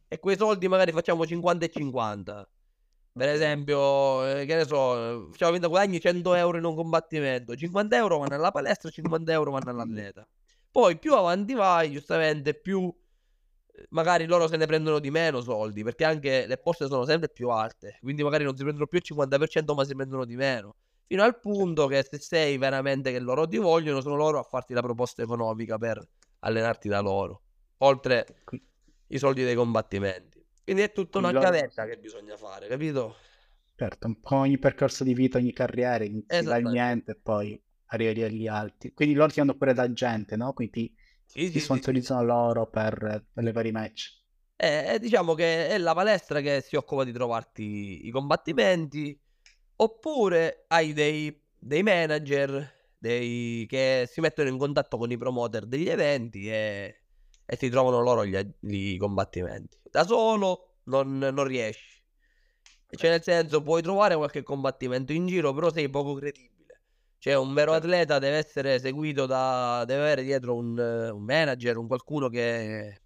e 0.08 0.20
quei 0.20 0.38
soldi 0.38 0.68
magari 0.68 0.92
facciamo 0.92 1.26
50 1.26 1.66
e 1.66 1.70
50. 1.70 2.50
Per 3.14 3.30
esempio, 3.30 4.26
eh, 4.28 4.46
che 4.46 4.56
ne 4.56 4.66
so, 4.66 5.30
facciamo 5.32 5.54
finta 5.54 5.68
guadagni 5.68 6.00
100 6.00 6.36
euro 6.36 6.58
in 6.58 6.66
un 6.66 6.76
combattimento, 6.76 7.56
50 7.56 7.96
euro 7.98 8.20
vanno 8.20 8.36
alla 8.36 8.52
palestra, 8.52 8.90
50 8.90 9.32
euro 9.32 9.52
vanno 9.52 9.72
all'atleta. 9.72 10.28
Poi 10.72 11.00
più 11.00 11.16
avanti 11.16 11.54
vai, 11.54 11.92
giustamente, 11.92 12.54
più 12.54 12.94
magari 13.90 14.26
loro 14.26 14.48
se 14.48 14.58
ne 14.58 14.66
prendono 14.66 15.00
di 15.00 15.12
meno 15.12 15.42
soldi 15.42 15.84
perché 15.84 16.04
anche 16.04 16.46
le 16.48 16.58
poste 16.58 16.88
sono 16.88 17.06
sempre 17.06 17.30
più 17.30 17.50
alte, 17.50 17.98
quindi 18.02 18.24
magari 18.24 18.44
non 18.44 18.56
si 18.56 18.64
prendono 18.64 18.88
più 18.88 18.98
il 18.98 19.04
50% 19.06 19.74
ma 19.76 19.86
si 19.86 19.96
prendono 19.96 20.26
di 20.26 20.36
meno. 20.36 20.76
Fino 21.06 21.24
al 21.24 21.40
punto 21.40 21.88
che 21.88 22.06
se 22.10 22.20
sei 22.20 22.58
veramente 22.58 23.12
che 23.12 23.20
loro 23.20 23.48
ti 23.48 23.58
vogliono, 23.58 24.02
sono 24.02 24.16
loro 24.16 24.40
a 24.40 24.44
farti 24.44 24.74
la 24.74 24.82
proposta 24.82 25.22
economica 25.22 25.78
per 25.78 26.06
allenarti 26.40 26.90
da 26.90 27.00
loro, 27.00 27.42
oltre 27.78 28.26
i 29.08 29.18
soldi 29.18 29.44
dei 29.44 29.56
combattimenti. 29.56 30.44
Quindi 30.64 30.82
è 30.84 30.92
tutta 30.92 31.20
una 31.20 31.32
gavetta 31.32 31.86
che 31.86 31.98
bisogna 31.98 32.36
fare, 32.36 32.68
capito? 32.68 33.16
Certo, 33.76 34.08
un 34.08 34.20
po' 34.20 34.36
ogni 34.38 34.58
percorso 34.58 35.04
di 35.04 35.14
vita, 35.14 35.38
ogni 35.38 35.54
carriera, 35.54 36.04
inizi 36.04 36.44
niente 36.64 37.12
e 37.12 37.16
poi 37.16 37.62
arrivi 37.88 38.24
agli 38.24 38.48
alti. 38.48 38.92
Quindi 38.94 39.14
loro 39.14 39.32
ti 39.32 39.40
hanno 39.40 39.56
pure 39.56 39.74
da 39.74 39.92
gente, 39.94 40.36
no? 40.36 40.52
Quindi 40.54 40.94
sì, 41.26 41.50
si 41.52 41.60
sponsorizzano 41.60 42.22
sì, 42.22 42.26
loro 42.26 42.68
per, 42.70 43.26
per 43.32 43.44
le 43.44 43.52
vari 43.52 43.72
match. 43.72 44.26
Eh, 44.56 44.98
diciamo 45.00 45.36
che 45.36 45.68
è 45.68 45.78
la 45.78 45.94
palestra 45.94 46.42
che 46.42 46.62
si 46.62 46.76
occupa 46.76 47.04
di 47.04 47.12
trovarti 47.12 48.08
i 48.08 48.10
combattimenti, 48.10 49.18
oppure 49.76 50.66
hai 50.68 50.94
dei, 50.94 51.40
dei 51.58 51.84
manager 51.84 52.76
dei, 52.98 53.66
che 53.70 54.08
si 54.10 54.20
mettono 54.22 54.50
in 54.50 54.58
contatto 54.58 54.98
con 54.98 55.12
i 55.12 55.18
promoter 55.18 55.66
degli 55.66 55.88
eventi 55.88 56.50
e, 56.50 57.04
e 57.50 57.56
ti 57.56 57.70
trovano 57.70 58.02
loro 58.02 58.26
gli, 58.26 58.38
gli 58.60 58.98
combattimenti. 58.98 59.80
Da 59.90 60.06
solo 60.06 60.80
non, 60.84 61.18
non 61.18 61.44
riesci. 61.46 62.04
Cioè, 62.90 63.10
nel 63.10 63.24
senso, 63.24 63.62
puoi 63.62 63.82
trovare 63.82 64.16
qualche 64.16 64.44
combattimento 64.44 65.14
in 65.14 65.28
giro, 65.28 65.54
però 65.54 65.72
sei 65.72 65.90
poco 65.90 66.14
credibile. 66.14 66.82
Cioè, 67.18 67.36
un 67.36 67.54
vero 67.54 67.74
atleta 67.74 68.20
deve 68.20 68.38
essere 68.38 68.80
seguito 68.80 69.26
da. 69.26 69.84
deve 69.86 70.02
avere 70.02 70.24
dietro 70.24 70.56
un, 70.56 70.78
un 70.78 71.24
manager, 71.24 71.78
un 71.78 71.88
qualcuno 71.88 72.28
che, 72.28 73.02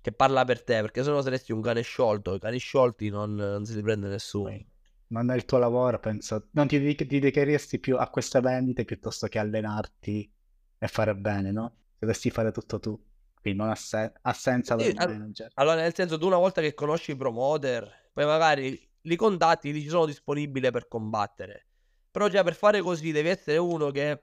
che 0.00 0.12
parla 0.12 0.44
per 0.44 0.62
te, 0.62 0.80
perché 0.80 1.02
sennò 1.02 1.20
saresti 1.20 1.52
un 1.52 1.60
cane 1.60 1.82
sciolto. 1.82 2.34
I 2.34 2.40
cani 2.40 2.58
sciolti 2.58 3.10
non, 3.10 3.34
non 3.34 3.64
si 3.64 3.74
li 3.74 3.82
prende 3.82 4.08
nessuno. 4.08 4.48
È 4.48 5.34
il 5.34 5.44
tuo 5.44 5.58
lavoro, 5.58 5.98
penso. 6.00 6.48
Non 6.52 6.66
ti, 6.66 6.94
ti 6.94 7.06
dedicheresti 7.06 7.78
più 7.78 7.98
a 7.98 8.08
queste 8.08 8.40
vendite 8.40 8.84
piuttosto 8.84 9.26
che 9.28 9.38
allenarti 9.38 10.30
e 10.78 10.88
fare 10.88 11.14
bene, 11.14 11.52
no? 11.52 11.76
Dovresti 11.98 12.30
fare 12.30 12.50
tutto 12.50 12.80
tu. 12.80 12.98
Quindi 13.42 13.60
non 13.60 13.68
ha, 13.70 13.74
se- 13.74 14.12
ha 14.22 14.32
senso 14.32 14.76
sì, 14.76 14.94
manager. 15.02 15.52
Allora, 15.54 15.76
nel 15.76 15.94
senso, 15.94 16.18
tu 16.18 16.26
una 16.26 16.36
volta 16.38 16.60
che 16.60 16.74
conosci 16.74 17.12
i 17.12 17.16
promoter, 17.16 18.10
poi 18.12 18.24
magari 18.24 18.90
li 19.02 19.16
contatti, 19.16 19.72
dici 19.72 19.88
sono 19.88 20.06
disponibile 20.06 20.70
per 20.70 20.88
combattere 20.88 21.66
però 22.12 22.28
già 22.28 22.42
per 22.44 22.54
fare 22.54 22.82
così 22.82 23.10
devi 23.10 23.30
essere 23.30 23.56
uno 23.56 23.90
che 23.90 24.22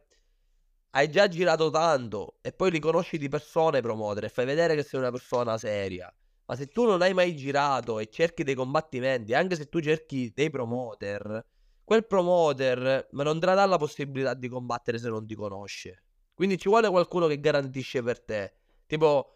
hai 0.92 1.10
già 1.10 1.28
girato 1.28 1.70
tanto 1.72 2.38
e 2.42 2.54
poi 2.54 2.72
li 2.72 2.80
conosci 2.80 3.18
di 3.18 3.30
persona 3.30 3.80
i 3.80 3.82
promoter 3.82 4.26
e 4.26 4.30
fai 4.30 4.46
vedere 4.46 4.76
che 4.76 4.84
sei 4.84 5.00
una 5.00 5.12
persona 5.12 5.58
seria. 5.58 6.14
Ma 6.46 6.56
se 6.56 6.68
tu 6.68 6.86
non 6.86 7.02
hai 7.02 7.14
mai 7.16 7.36
girato 7.36 8.00
e 8.00 8.10
cerchi 8.10 8.44
dei 8.44 8.56
combattimenti, 8.56 9.34
anche 9.34 9.56
se 9.56 9.70
tu 9.70 9.80
cerchi 9.82 10.32
dei 10.34 10.50
promoter, 10.52 11.46
quel 11.84 12.06
promoter 12.08 13.08
non 13.12 13.40
te 13.40 13.46
la 13.48 13.56
dà 13.56 13.66
la 13.66 13.78
possibilità 13.78 14.34
di 14.36 14.50
combattere 14.50 15.00
se 15.00 15.10
non 15.10 15.26
ti 15.26 15.36
conosce. 15.36 16.04
Quindi 16.34 16.58
ci 16.60 16.70
vuole 16.70 16.90
qualcuno 16.90 17.28
che 17.28 17.40
garantisce 17.40 18.04
per 18.04 18.24
te. 18.24 18.59
Tipo 18.90 19.36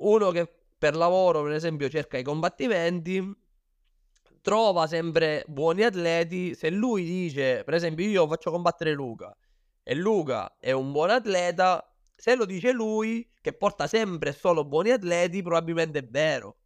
uno 0.00 0.30
che 0.32 0.46
per 0.76 0.94
lavoro, 0.96 1.42
per 1.42 1.52
esempio, 1.52 1.88
cerca 1.88 2.18
i 2.18 2.22
combattimenti, 2.22 3.22
trova 4.42 4.86
sempre 4.86 5.44
buoni 5.48 5.82
atleti. 5.82 6.54
Se 6.54 6.70
lui 6.70 7.04
dice, 7.04 7.62
per 7.64 7.74
esempio, 7.74 8.06
io 8.06 8.26
faccio 8.28 8.50
combattere 8.50 8.92
Luca 8.92 9.34
e 9.82 9.94
Luca 9.94 10.56
è 10.58 10.72
un 10.72 10.92
buon 10.92 11.10
atleta, 11.10 11.82
se 12.14 12.34
lo 12.34 12.44
dice 12.44 12.72
lui, 12.72 13.26
che 13.40 13.52
porta 13.54 13.86
sempre 13.86 14.32
solo 14.32 14.64
buoni 14.66 14.90
atleti, 14.90 15.42
probabilmente 15.42 16.00
è 16.00 16.06
vero. 16.06 16.58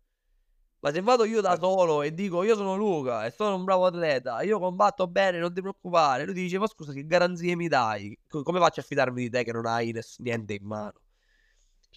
Ma 0.81 0.93
se 0.93 1.03
vado 1.03 1.25
io 1.25 1.41
da 1.43 1.59
solo 1.59 2.03
e 2.03 2.15
dico 2.15 2.43
io 2.43 2.57
sono 2.57 2.77
Luca 2.77 3.27
e 3.27 3.31
sono 3.31 3.55
un 3.57 3.65
bravo 3.65 3.87
atleta, 3.87 4.43
io 4.43 4.59
combatto 4.59 5.07
bene, 5.09 5.39
non 5.39 5.53
ti 5.55 5.61
preoccupare, 5.61 6.25
lui 6.25 6.35
dice 6.35 6.59
ma 6.59 6.67
scusa 6.67 6.93
che 6.93 7.05
garanzie 7.07 7.55
mi 7.57 7.69
dai? 7.69 8.19
Come 8.29 8.59
faccio 8.61 8.81
a 8.81 8.83
fidarmi 8.85 9.23
di 9.25 9.31
te 9.31 9.45
che 9.45 9.53
non 9.53 9.67
hai 9.67 9.95
niente 10.19 10.55
in 10.55 10.65
mano? 10.67 10.93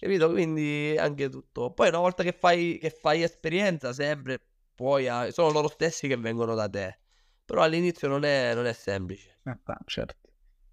Capito? 0.04 0.30
Quindi 0.30 0.94
anche 0.98 1.30
tutto. 1.30 1.72
Poi 1.72 1.88
una 1.88 1.96
volta 1.96 2.22
che 2.22 2.32
fai, 2.32 2.76
che 2.78 2.90
fai 2.90 3.22
esperienza 3.22 3.94
sempre, 3.94 4.38
poi 4.74 5.06
sono 5.32 5.50
loro 5.50 5.66
stessi 5.66 6.06
che 6.06 6.18
vengono 6.18 6.54
da 6.54 6.68
te. 6.68 6.98
Però 7.42 7.62
all'inizio 7.62 8.06
non 8.06 8.22
è, 8.22 8.54
non 8.54 8.66
è 8.66 8.74
semplice. 8.74 9.38
Eh, 9.44 9.56
certo. 9.86 10.28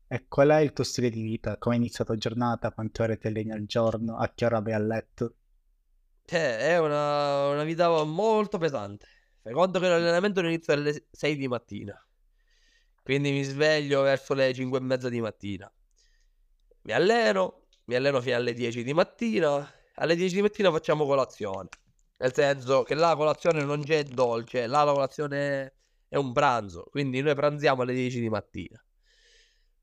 E 0.10 0.26
qual 0.28 0.50
è 0.50 0.60
il 0.60 0.74
tuo 0.74 0.84
stile 0.84 1.10
di 1.10 1.22
vita? 1.22 1.56
Come 1.58 1.76
hai 1.76 1.82
iniziato 1.82 2.12
la 2.12 2.18
giornata? 2.18 2.74
Quante 2.74 3.04
ore 3.04 3.18
ti 3.18 3.28
alleni 3.28 3.54
al 3.54 3.64
giorno? 3.64 4.18
A 4.18 4.34
che 4.36 4.44
ora 4.44 4.60
vai 4.60 4.74
a 4.74 4.80
letto? 4.80 5.36
Cioè, 6.26 6.58
è 6.58 6.78
una, 6.78 7.48
una 7.52 7.64
vita 7.64 8.04
molto 8.04 8.58
pesante. 8.58 9.08
Fai 9.42 9.54
conto 9.54 9.80
che 9.80 9.88
l'allenamento 9.88 10.42
inizia 10.42 10.74
alle 10.74 11.08
6 11.10 11.38
di 11.38 11.48
mattina. 11.48 11.98
Quindi 13.02 13.32
mi 13.32 13.44
sveglio 13.44 14.02
verso 14.02 14.34
le 14.34 14.54
5 14.54 14.78
e 14.78 14.82
mezza 14.82 15.08
di 15.08 15.22
mattina. 15.22 15.72
Mi 16.82 16.92
alleno, 16.92 17.61
mi 17.86 17.96
alleno 17.96 18.22
fino 18.22 18.36
alle 18.36 18.54
10 18.54 18.84
di 18.84 18.94
mattina. 18.94 19.70
Alle 19.96 20.16
10 20.16 20.36
di 20.36 20.42
mattina 20.42 20.72
facciamo 20.72 21.06
colazione. 21.06 21.70
Nel 22.18 22.34
senso 22.34 22.84
che 22.84 22.96
la 22.96 23.16
colazione 23.16 23.64
non 23.64 23.84
c'è 23.84 24.04
dolce, 24.04 24.68
là 24.68 24.84
la 24.84 24.94
colazione 24.94 25.74
è 26.08 26.18
un 26.18 26.32
pranzo. 26.34 26.84
Quindi 26.90 27.22
noi 27.22 27.36
pranziamo 27.36 27.82
alle 27.82 27.94
10 27.94 28.20
di 28.20 28.30
mattina 28.30 28.84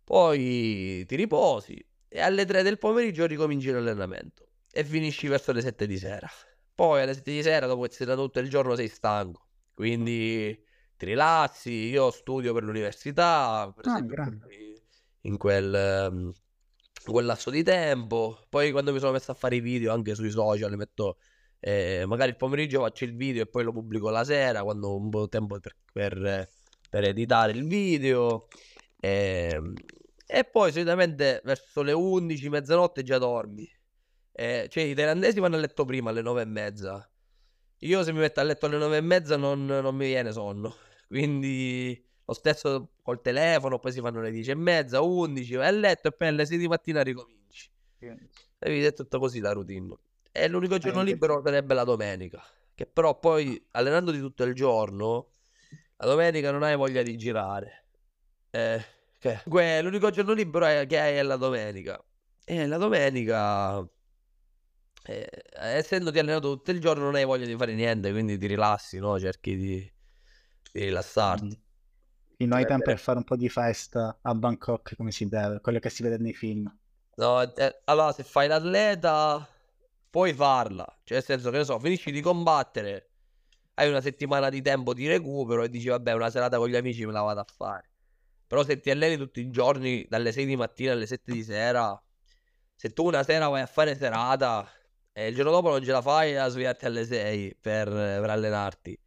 poi 0.08 1.04
ti 1.04 1.16
riposi 1.16 1.78
e 2.08 2.20
alle 2.22 2.46
3 2.46 2.62
del 2.62 2.78
pomeriggio 2.78 3.26
ricominci 3.26 3.70
l'allenamento 3.70 4.46
e 4.72 4.82
finisci 4.82 5.28
verso 5.28 5.52
le 5.52 5.60
7 5.60 5.86
di 5.86 5.98
sera. 5.98 6.26
Poi 6.74 7.02
alle 7.02 7.12
7 7.12 7.30
di 7.30 7.42
sera, 7.42 7.66
dopo 7.66 7.82
che 7.82 7.92
sei 7.92 8.06
stato 8.06 8.22
tutto 8.22 8.38
il 8.38 8.48
giorno, 8.48 8.74
sei 8.74 8.88
stanco, 8.88 9.48
quindi 9.74 10.58
ti 10.96 11.04
rilassi. 11.04 11.90
Io 11.90 12.10
studio 12.10 12.54
per 12.54 12.62
l'università, 12.62 13.70
per 13.76 13.86
ah, 13.86 13.96
esempio, 13.96 14.38
in 15.20 15.36
quel, 15.36 16.10
in 16.10 16.32
quel 17.10 17.26
lasso 17.26 17.50
di 17.50 17.62
tempo. 17.62 18.38
Poi 18.48 18.70
quando 18.70 18.92
mi 18.92 18.98
sono 18.98 19.12
messo 19.12 19.30
a 19.30 19.34
fare 19.34 19.56
i 19.56 19.60
video 19.60 19.92
anche 19.92 20.14
sui 20.14 20.30
social, 20.30 20.76
metto 20.76 21.18
eh, 21.60 22.04
magari 22.06 22.30
il 22.30 22.36
pomeriggio 22.36 22.80
faccio 22.80 23.04
il 23.04 23.16
video 23.16 23.42
e 23.42 23.46
poi 23.46 23.64
lo 23.64 23.72
pubblico 23.72 24.10
la 24.10 24.24
sera 24.24 24.62
quando 24.62 24.88
ho 24.88 24.96
un 24.96 25.10
po' 25.10 25.22
di 25.22 25.28
tempo 25.28 25.58
per, 25.58 25.74
per, 25.92 26.48
per 26.88 27.04
editare 27.04 27.52
il 27.52 27.66
video. 27.66 28.48
E, 29.00 29.50
ehm, 29.52 29.74
e 30.30 30.44
poi 30.44 30.72
solitamente 30.72 31.40
verso 31.44 31.82
le 31.82 31.92
11, 31.92 32.48
mezzanotte 32.50 33.02
già 33.02 33.18
dormi. 33.18 33.66
Eh, 34.32 34.68
cioè 34.70 34.84
i 34.84 34.94
thailandesi 34.94 35.40
vanno 35.40 35.56
a 35.56 35.58
letto 35.58 35.84
prima 35.84 36.10
alle 36.10 36.22
9 36.22 36.42
e 36.42 36.44
mezza. 36.44 37.10
Io 37.82 38.02
se 38.02 38.12
mi 38.12 38.18
metto 38.18 38.40
a 38.40 38.42
letto 38.42 38.66
alle 38.66 38.76
9 38.78 38.96
e 38.98 39.00
mezza 39.00 39.36
non, 39.36 39.64
non 39.64 39.94
mi 39.96 40.06
viene 40.06 40.32
sonno. 40.32 40.76
Quindi 41.08 42.04
lo 42.24 42.34
stesso 42.34 42.90
col 43.08 43.22
telefono, 43.22 43.78
poi 43.78 43.90
si 43.90 44.00
fanno 44.00 44.20
le 44.20 44.30
10 44.30 44.50
e 44.50 44.54
mezza, 44.54 45.00
11, 45.00 45.54
vai 45.54 45.68
a 45.68 45.70
letto 45.70 46.08
e 46.08 46.12
poi 46.12 46.28
alle 46.28 46.44
6 46.44 46.58
di 46.58 46.68
mattina 46.68 47.02
ricominci. 47.02 47.70
E 48.58 48.86
è 48.86 48.92
tutto 48.92 49.18
così 49.18 49.40
la 49.40 49.52
routine. 49.52 49.96
E 50.30 50.46
l'unico 50.46 50.76
giorno 50.76 51.00
libero 51.02 51.40
sarebbe 51.42 51.72
la 51.72 51.84
domenica. 51.84 52.44
Che 52.74 52.84
però 52.84 53.18
poi 53.18 53.66
allenandoti 53.70 54.18
tutto 54.18 54.44
il 54.44 54.54
giorno, 54.54 55.30
la 55.96 56.04
domenica 56.04 56.50
non 56.50 56.62
hai 56.62 56.76
voglia 56.76 57.00
di 57.00 57.16
girare. 57.16 57.86
Eh, 58.50 58.84
que, 59.48 59.80
l'unico 59.80 60.10
giorno 60.10 60.34
libero 60.34 60.66
che 60.84 61.00
hai 61.00 61.16
è 61.16 61.22
la 61.22 61.36
domenica. 61.36 61.98
E 62.44 62.66
la 62.66 62.76
domenica, 62.76 63.80
eh, 65.06 65.30
essendoti 65.52 66.18
allenato 66.18 66.52
tutto 66.56 66.72
il 66.72 66.78
giorno, 66.78 67.04
non 67.04 67.14
hai 67.14 67.24
voglia 67.24 67.46
di 67.46 67.56
fare 67.56 67.72
niente, 67.72 68.10
quindi 68.10 68.36
ti 68.36 68.46
rilassi, 68.46 68.98
no? 68.98 69.18
Cerchi 69.18 69.56
di, 69.56 69.92
di 70.72 70.84
rilassarti. 70.84 71.54
E 71.54 71.67
non 72.46 72.58
hai 72.58 72.66
tempo 72.66 72.84
per 72.84 72.98
fare 72.98 73.18
un 73.18 73.24
po' 73.24 73.36
di 73.36 73.48
festa 73.48 74.18
a 74.22 74.34
Bangkok 74.34 74.94
come 74.96 75.10
si 75.10 75.26
deve, 75.26 75.60
quello 75.60 75.78
che 75.78 75.90
si 75.90 76.02
vede 76.02 76.18
nei 76.18 76.34
film. 76.34 76.72
No, 77.16 77.42
eh, 77.42 77.80
allora 77.84 78.12
se 78.12 78.22
fai 78.22 78.46
l'atleta 78.46 79.46
puoi 80.08 80.32
farla, 80.32 80.84
cioè 81.02 81.18
nel 81.18 81.24
senso 81.24 81.50
che 81.50 81.58
ne 81.58 81.64
so, 81.64 81.78
finisci 81.78 82.12
di 82.12 82.20
combattere, 82.20 83.10
hai 83.74 83.88
una 83.88 84.00
settimana 84.00 84.48
di 84.50 84.62
tempo 84.62 84.94
di 84.94 85.08
recupero 85.08 85.62
e 85.64 85.68
dici 85.68 85.88
vabbè 85.88 86.12
una 86.12 86.30
serata 86.30 86.58
con 86.58 86.68
gli 86.68 86.76
amici 86.76 87.04
me 87.06 87.12
la 87.12 87.22
vado 87.22 87.40
a 87.40 87.46
fare. 87.46 87.90
Però 88.46 88.64
se 88.64 88.80
ti 88.80 88.90
alleni 88.90 89.16
tutti 89.16 89.40
i 89.40 89.50
giorni, 89.50 90.06
dalle 90.08 90.32
6 90.32 90.46
di 90.46 90.56
mattina 90.56 90.92
alle 90.92 91.06
7 91.06 91.32
di 91.32 91.42
sera, 91.42 92.00
se 92.74 92.92
tu 92.92 93.04
una 93.04 93.22
sera 93.22 93.48
vai 93.48 93.62
a 93.62 93.66
fare 93.66 93.96
serata 93.96 94.68
e 95.12 95.28
il 95.28 95.34
giorno 95.34 95.50
dopo 95.50 95.70
non 95.70 95.82
ce 95.82 95.90
la 95.90 96.00
fai 96.00 96.36
a 96.36 96.48
svegliarti 96.48 96.86
alle 96.86 97.04
6 97.04 97.56
per, 97.60 97.88
per 97.88 98.30
allenarti. 98.30 98.98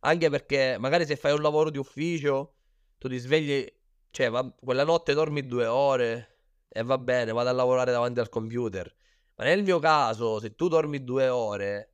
Anche 0.00 0.30
perché 0.30 0.76
magari 0.78 1.04
se 1.04 1.16
fai 1.16 1.32
un 1.32 1.42
lavoro 1.42 1.70
di 1.70 1.78
ufficio, 1.78 2.55
tu 2.98 3.08
ti 3.08 3.18
svegli, 3.18 3.66
cioè 4.10 4.30
va, 4.30 4.48
quella 4.58 4.84
notte 4.84 5.14
dormi 5.14 5.46
due 5.46 5.66
ore 5.66 6.36
e 6.68 6.82
va 6.82 6.98
bene, 6.98 7.32
vado 7.32 7.48
a 7.48 7.52
lavorare 7.52 7.92
davanti 7.92 8.20
al 8.20 8.28
computer. 8.28 8.94
Ma 9.36 9.44
nel 9.44 9.62
mio 9.62 9.78
caso, 9.78 10.40
se 10.40 10.54
tu 10.54 10.68
dormi 10.68 11.04
due 11.04 11.28
ore, 11.28 11.92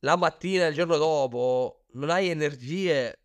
la 0.00 0.16
mattina, 0.16 0.66
il 0.66 0.74
giorno 0.74 0.96
dopo, 0.96 1.84
non 1.92 2.10
hai 2.10 2.28
energie 2.28 3.20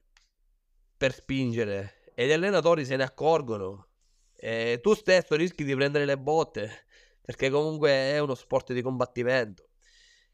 per 0.98 1.14
spingere 1.14 2.12
e 2.16 2.28
gli 2.28 2.32
allenatori 2.32 2.86
se 2.86 2.96
ne 2.96 3.04
accorgono. 3.04 3.88
E 4.36 4.80
tu 4.82 4.94
stesso 4.94 5.36
rischi 5.36 5.64
di 5.64 5.76
prendere 5.76 6.06
le 6.06 6.18
botte 6.18 6.86
perché 7.22 7.50
comunque 7.50 7.90
è 7.90 8.20
uno 8.20 8.34
sport 8.34 8.74
di 8.74 8.82
combattimento. 8.82 9.70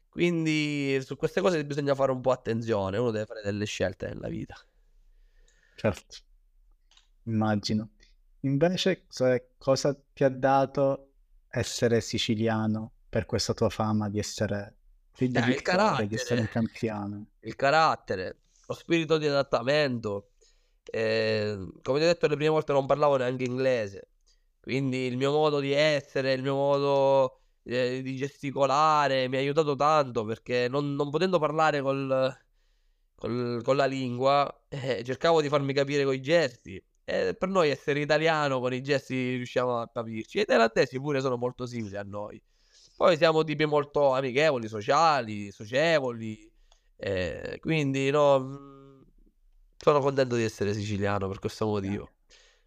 Quindi 0.08 0.98
su 1.02 1.16
queste 1.16 1.40
cose 1.40 1.62
bisogna 1.64 1.94
fare 1.94 2.10
un 2.10 2.20
po' 2.20 2.30
attenzione, 2.30 2.96
uno 2.96 3.10
deve 3.10 3.26
fare 3.26 3.42
delle 3.42 3.66
scelte 3.66 4.08
nella 4.08 4.28
vita. 4.28 4.56
Certo, 5.74 6.16
immagino. 7.26 7.90
Invece 8.40 9.06
cosa 9.58 9.96
ti 10.12 10.24
ha 10.24 10.28
dato 10.28 11.10
essere 11.48 12.00
siciliano 12.00 12.92
per 13.08 13.26
questa 13.26 13.54
tua 13.54 13.70
fama 13.70 14.08
di 14.08 14.18
essere 14.18 14.76
figlio 15.12 15.40
eh, 15.40 15.46
di 15.46 15.54
carattere, 15.62 16.06
di 16.06 16.14
essere 16.14 16.40
un 16.40 16.48
campione? 16.48 17.24
Il 17.40 17.56
carattere, 17.56 18.40
lo 18.66 18.74
spirito 18.74 19.18
di 19.18 19.26
adattamento, 19.26 20.30
eh, 20.84 21.56
come 21.82 21.98
ti 21.98 22.04
ho 22.04 22.08
detto 22.08 22.26
le 22.26 22.36
prime 22.36 22.50
volte 22.50 22.72
non 22.72 22.86
parlavo 22.86 23.16
neanche 23.16 23.44
inglese, 23.44 24.08
quindi 24.60 25.06
il 25.06 25.16
mio 25.16 25.32
modo 25.32 25.58
di 25.58 25.72
essere, 25.72 26.32
il 26.32 26.42
mio 26.42 26.54
modo 26.54 27.40
eh, 27.64 28.02
di 28.02 28.16
gesticolare 28.16 29.28
mi 29.28 29.36
ha 29.36 29.40
aiutato 29.40 29.74
tanto 29.74 30.24
perché 30.24 30.68
non, 30.68 30.94
non 30.94 31.10
potendo 31.10 31.38
parlare 31.38 31.80
col, 31.80 32.36
col, 33.16 33.60
con 33.62 33.76
la 33.76 33.86
lingua 33.86 34.64
eh, 34.68 35.02
cercavo 35.04 35.40
di 35.40 35.48
farmi 35.48 35.72
capire 35.72 36.04
con 36.04 36.14
i 36.14 36.20
gesti. 36.20 36.82
E 37.08 37.36
per 37.38 37.48
noi 37.48 37.70
essere 37.70 38.00
italiano 38.00 38.58
con 38.58 38.72
i 38.72 38.82
gesti 38.82 39.36
riusciamo 39.36 39.78
a 39.78 39.88
capirci. 39.88 40.38
E 40.38 40.40
i 40.42 40.44
thailandesi 40.44 40.98
pure 40.98 41.20
sono 41.20 41.36
molto 41.36 41.64
simili 41.64 41.96
a 41.96 42.02
noi. 42.02 42.42
Poi 42.96 43.16
siamo 43.16 43.44
tipi 43.44 43.64
molto 43.64 44.12
amichevoli, 44.12 44.66
sociali, 44.66 45.52
socievoli. 45.52 46.50
Eh, 46.96 47.58
quindi 47.60 48.10
no 48.10 49.04
sono 49.76 50.00
contento 50.00 50.34
di 50.34 50.42
essere 50.42 50.74
siciliano 50.74 51.28
per 51.28 51.38
questo 51.38 51.66
motivo. 51.66 52.10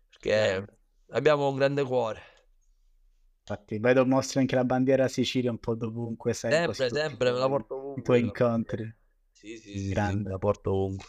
Perché 0.10 0.66
abbiamo 1.10 1.50
un 1.50 1.56
grande 1.58 1.84
cuore. 1.84 2.22
Infatti, 3.42 3.78
vedo 3.80 4.06
mostri 4.06 4.40
anche 4.40 4.56
la 4.56 4.64
bandiera 4.64 5.10
Sicilia 5.10 5.52
un 5.52 5.58
po' 5.58 5.76
dovunque. 5.76 6.34
Sempre, 6.34 6.74
sempre, 6.76 7.00
sempre 7.00 7.32
me 7.34 7.40
la 7.40 7.48
porto 7.50 7.76
ovunque. 7.76 8.00
I 8.00 8.04
tuoi 8.06 8.20
incontri. 8.22 8.96
Sì, 9.34 9.58
sì, 9.58 9.80
sì, 9.80 9.90
Grande. 9.90 10.24
Sì, 10.24 10.30
la 10.30 10.38
porto 10.38 10.72
ovunque. 10.72 11.08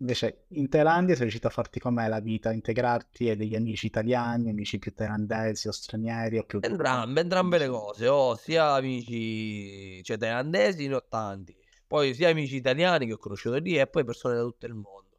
Invece 0.00 0.46
in 0.48 0.70
Thailandia 0.70 1.12
sei 1.14 1.24
riuscito 1.24 1.46
a 1.46 1.50
farti 1.50 1.78
com'è 1.78 2.08
la 2.08 2.20
vita, 2.20 2.52
integrarti 2.52 3.28
e 3.28 3.36
degli 3.36 3.54
amici 3.54 3.84
italiani, 3.84 4.48
amici 4.48 4.78
più 4.78 4.94
thailandesi 4.94 5.68
o 5.68 5.72
stranieri 5.72 6.38
o 6.38 6.44
più... 6.44 6.60
Entrambe, 6.62 7.20
entrambe 7.20 7.58
le 7.58 7.68
cose, 7.68 8.08
ho 8.08 8.34
sia 8.34 8.72
amici 8.72 10.02
cioè, 10.02 10.16
thailandesi 10.16 10.88
ne 10.88 10.94
ho 10.94 11.04
tanti, 11.06 11.54
poi 11.86 12.14
sia 12.14 12.30
amici 12.30 12.56
italiani 12.56 13.06
che 13.06 13.12
ho 13.12 13.18
conosciuto 13.18 13.56
lì 13.58 13.76
e 13.76 13.86
poi 13.86 14.02
persone 14.04 14.36
da 14.36 14.40
tutto 14.40 14.64
il 14.64 14.74
mondo. 14.74 15.18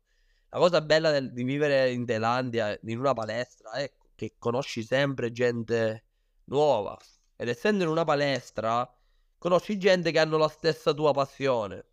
La 0.50 0.58
cosa 0.58 0.82
bella 0.82 1.12
del, 1.12 1.32
di 1.32 1.44
vivere 1.44 1.92
in 1.92 2.04
Thailandia, 2.04 2.78
in 2.84 2.98
una 2.98 3.14
palestra, 3.14 3.74
è 3.74 3.92
che 4.16 4.34
conosci 4.40 4.82
sempre 4.82 5.32
gente 5.32 6.06
nuova. 6.46 6.98
Ed 7.36 7.50
essendo 7.50 7.84
in 7.84 7.90
una 7.90 8.04
palestra, 8.04 8.92
conosci 9.38 9.78
gente 9.78 10.12
che 10.12 10.20
hanno 10.20 10.38
la 10.38 10.50
stessa 10.50 10.92
tua 10.92 11.14
passione. 11.14 11.86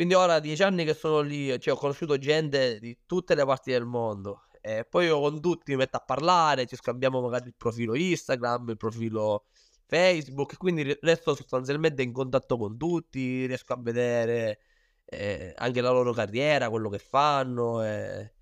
Quindi 0.00 0.16
ora 0.16 0.40
dieci 0.40 0.62
anni 0.62 0.86
che 0.86 0.94
sono 0.94 1.20
lì, 1.20 1.60
cioè 1.60 1.74
ho 1.74 1.76
conosciuto 1.76 2.16
gente 2.16 2.78
di 2.78 3.00
tutte 3.04 3.34
le 3.34 3.44
parti 3.44 3.70
del 3.70 3.84
mondo. 3.84 4.44
E 4.62 4.86
poi 4.88 5.04
io 5.04 5.20
con 5.20 5.42
tutti 5.42 5.72
mi 5.72 5.76
metto 5.76 5.98
a 5.98 6.00
parlare, 6.00 6.64
ci 6.64 6.74
scambiamo 6.74 7.20
magari 7.20 7.48
il 7.48 7.54
profilo 7.54 7.94
Instagram, 7.94 8.70
il 8.70 8.78
profilo 8.78 9.44
Facebook, 9.84 10.56
quindi 10.56 10.96
resto 11.02 11.34
sostanzialmente 11.34 12.00
in 12.00 12.12
contatto 12.12 12.56
con 12.56 12.78
tutti, 12.78 13.44
riesco 13.44 13.74
a 13.74 13.78
vedere 13.78 14.60
eh, 15.04 15.52
anche 15.58 15.82
la 15.82 15.90
loro 15.90 16.14
carriera, 16.14 16.70
quello 16.70 16.88
che 16.88 16.98
fanno. 16.98 17.84
E, 17.84 18.32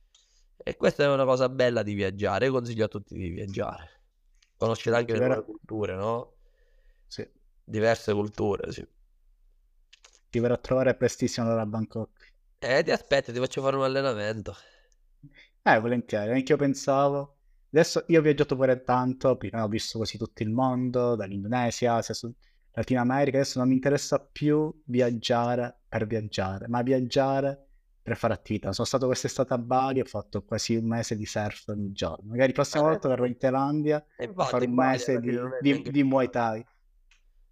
e, 0.58 0.76
questa 0.76 1.02
è 1.02 1.08
una 1.08 1.24
cosa 1.24 1.48
bella 1.48 1.82
di 1.82 1.94
viaggiare. 1.94 2.46
Io 2.46 2.52
consiglio 2.52 2.84
a 2.84 2.88
tutti 2.88 3.16
di 3.16 3.30
viaggiare, 3.30 4.02
conoscere 4.56 4.94
anche 4.94 5.12
le 5.18 5.26
nuove 5.26 5.42
culture, 5.42 5.96
no? 5.96 6.34
Sì. 7.08 7.28
Diverse 7.64 8.12
culture, 8.12 8.70
sì. 8.70 8.86
Ti 10.30 10.38
verrò 10.38 10.54
a 10.54 10.58
trovare 10.58 10.94
prestissimo 10.94 11.46
allora 11.46 11.62
a 11.62 11.66
Bangkok. 11.66 12.10
Eh, 12.58 12.82
ti 12.82 12.90
aspetto, 12.90 13.32
ti 13.32 13.38
faccio 13.38 13.62
fare 13.62 13.76
un 13.76 13.82
allenamento. 13.82 14.54
Eh, 15.62 15.80
volentieri, 15.80 16.32
anche 16.32 16.52
io 16.52 16.58
pensavo. 16.58 17.36
Adesso 17.70 18.04
io 18.08 18.18
ho 18.18 18.22
viaggiato 18.22 18.56
pure 18.56 18.82
tanto, 18.82 19.36
prima 19.36 19.62
ho 19.62 19.68
visto 19.68 19.98
quasi 19.98 20.16
tutto 20.16 20.42
il 20.42 20.50
mondo, 20.50 21.14
dall'Indonesia, 21.14 22.00
Latino 22.72 23.00
America, 23.00 23.38
adesso 23.38 23.58
non 23.58 23.68
mi 23.68 23.74
interessa 23.74 24.20
più 24.20 24.72
viaggiare 24.86 25.80
per 25.88 26.06
viaggiare, 26.06 26.68
ma 26.68 26.80
viaggiare 26.82 27.66
per 28.02 28.16
fare 28.16 28.32
attività. 28.32 28.72
Sono 28.72 28.86
stato 28.86 29.06
quest'estate 29.06 29.52
a 29.52 29.58
Bali, 29.58 30.00
ho 30.00 30.04
fatto 30.04 30.44
quasi 30.44 30.76
un 30.76 30.86
mese 30.86 31.16
di 31.16 31.26
surf 31.26 31.68
ogni 31.68 31.92
giorno. 31.92 32.30
Magari 32.30 32.48
la 32.48 32.54
prossima 32.54 32.84
eh, 32.84 32.86
volta 32.86 33.08
verrò 33.08 33.26
in 33.26 33.36
Thailandia 33.36 34.04
a 34.16 34.44
fare 34.46 34.64
un 34.64 34.74
mese 34.74 35.20
di, 35.20 35.38
di, 35.60 35.82
di 35.82 36.02
Muay 36.02 36.30
Thai. 36.30 36.64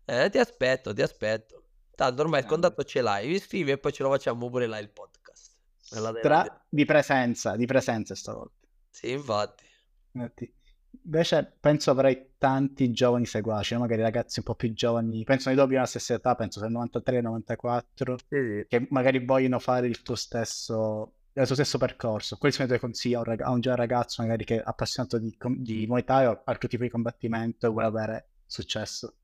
Eh, 0.07 0.31
ti 0.31 0.39
aspetto, 0.39 0.95
ti 0.95 1.03
aspetto. 1.03 1.66
Tanto 1.97 2.21
ormai 2.21 2.41
il 2.41 2.47
contatto 2.47 2.85
ce 2.85 3.01
l'hai, 3.01 3.27
mi 3.27 3.39
scrivi 3.39 3.71
e 3.71 3.79
poi 3.79 3.91
ce 3.91 4.03
lo 4.03 4.11
facciamo 4.11 4.51
pure 4.51 4.67
là 4.67 4.79
il 4.79 4.91
podcast. 4.91 5.55
Tra... 6.21 6.65
Di 6.69 6.85
presenza, 6.85 7.57
di 7.57 7.65
presenza 7.65 8.15
stavolta. 8.15 8.69
Sì, 8.91 9.13
infatti. 9.13 9.65
Invece 11.05 11.57
penso 11.59 11.91
avrai 11.91 12.33
tanti 12.37 12.91
giovani 12.91 13.25
seguaci, 13.25 13.73
no? 13.73 13.81
magari 13.81 14.03
ragazzi 14.03 14.41
un 14.41 14.45
po' 14.45 14.55
più 14.55 14.75
giovani, 14.75 15.25
penso 15.25 15.49
nei 15.49 15.57
doppi 15.57 15.75
la 15.75 15.87
stessa 15.87 16.13
età, 16.13 16.35
penso 16.35 16.61
sia 16.61 16.69
93-94, 16.69 18.15
sì. 18.29 18.67
che 18.69 18.87
magari 18.91 19.25
vogliono 19.25 19.59
fare 19.59 19.87
il 19.87 20.03
tuo 20.03 20.17
stesso, 20.17 21.15
il 21.33 21.47
tuo 21.47 21.55
stesso 21.55 21.79
percorso. 21.79 22.37
Quali 22.37 22.53
sono 22.53 22.67
i 22.67 22.69
tuoi 22.69 22.81
consigli 22.81 23.15
a 23.15 23.19
un, 23.21 23.25
rag- 23.25 23.41
a 23.41 23.51
un 23.51 23.61
giovane 23.61 23.81
ragazzo 23.81 24.21
magari 24.21 24.45
che 24.45 24.57
è 24.57 24.63
appassionato 24.63 25.17
di, 25.17 25.35
di 25.57 25.87
Muay 25.87 26.05
Thai 26.05 26.27
o 26.27 26.43
altro 26.45 26.69
tipo 26.69 26.83
di 26.83 26.91
combattimento 26.91 27.67
e 27.67 27.71
vuole 27.71 27.87
avere 27.87 28.29
successo? 28.45 29.15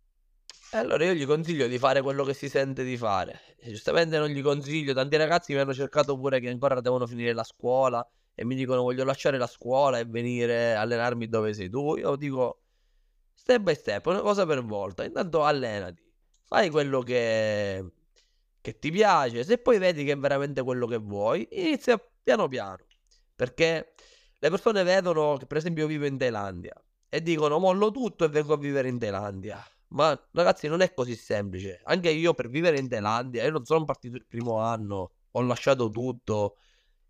Allora 0.75 1.05
io 1.05 1.13
gli 1.13 1.27
consiglio 1.27 1.67
di 1.67 1.79
fare 1.79 2.01
quello 2.01 2.25
che 2.25 2.33
si 2.33 2.49
sente 2.49 2.83
di 2.83 2.97
fare. 2.97 3.41
Giustamente 3.63 4.17
non 4.17 4.29
gli 4.29 4.41
consiglio, 4.41 4.95
tanti 4.95 5.17
ragazzi 5.17 5.53
mi 5.53 5.59
hanno 5.59 5.75
cercato 5.75 6.17
pure 6.17 6.41
che 6.41 6.49
ancora 6.49 6.81
devono 6.81 7.07
finire 7.07 7.35
la 7.35 7.45
scuola 7.45 8.07
e 8.35 8.45
mi 8.47 8.55
dicono 8.55 8.81
voglio 8.81 9.05
lasciare 9.05 9.37
la 9.37 9.47
scuola 9.47 9.99
e 9.99 10.07
venire 10.07 10.75
a 10.75 10.81
allenarmi 10.81 11.29
dove 11.29 11.53
sei 11.53 11.69
tu. 11.69 11.97
Io 11.97 12.17
dico 12.17 12.63
step 13.35 13.61
by 13.61 13.75
step, 13.75 14.07
una 14.07 14.23
cosa 14.23 14.47
per 14.47 14.65
volta. 14.65 15.05
Intanto 15.05 15.45
allenati, 15.45 16.03
fai 16.45 16.71
quello 16.71 17.03
che, 17.03 17.85
che 18.63 18.79
ti 18.79 18.91
piace. 18.91 19.45
Se 19.45 19.59
poi 19.59 19.77
vedi 19.77 20.05
che 20.05 20.13
è 20.13 20.17
veramente 20.17 20.63
quello 20.63 20.87
che 20.87 20.97
vuoi, 20.97 21.47
inizia 21.51 22.03
piano 22.23 22.49
piano. 22.49 22.79
Perché 23.37 23.93
le 24.39 24.49
persone 24.49 24.83
vedono 24.85 25.37
che 25.37 25.45
per 25.45 25.59
esempio 25.59 25.83
io 25.83 25.89
vivo 25.89 26.07
in 26.07 26.17
Thailandia 26.17 26.73
e 27.11 27.21
dicono 27.21 27.59
mollo 27.59 27.91
tutto 27.91 28.25
e 28.25 28.29
vengo 28.29 28.55
a 28.55 28.59
vivere 28.59 28.89
in 28.89 28.99
Thailandia. 28.99 29.63
Ma 29.93 30.19
ragazzi, 30.33 30.69
non 30.69 30.81
è 30.81 30.93
così 30.95 31.15
semplice. 31.17 31.81
Anche 31.85 32.11
io 32.11 32.35
per 32.35 32.49
vivere 32.49 32.79
in 32.79 32.89
Thailandia, 32.89 33.45
io 33.45 33.51
non 33.51 33.65
sono 33.65 33.85
partito 33.85 34.17
il 34.17 34.27
primo 34.27 34.59
anno, 34.59 35.13
ho 35.31 35.43
lasciato 35.43 35.91
tutto 35.91 36.57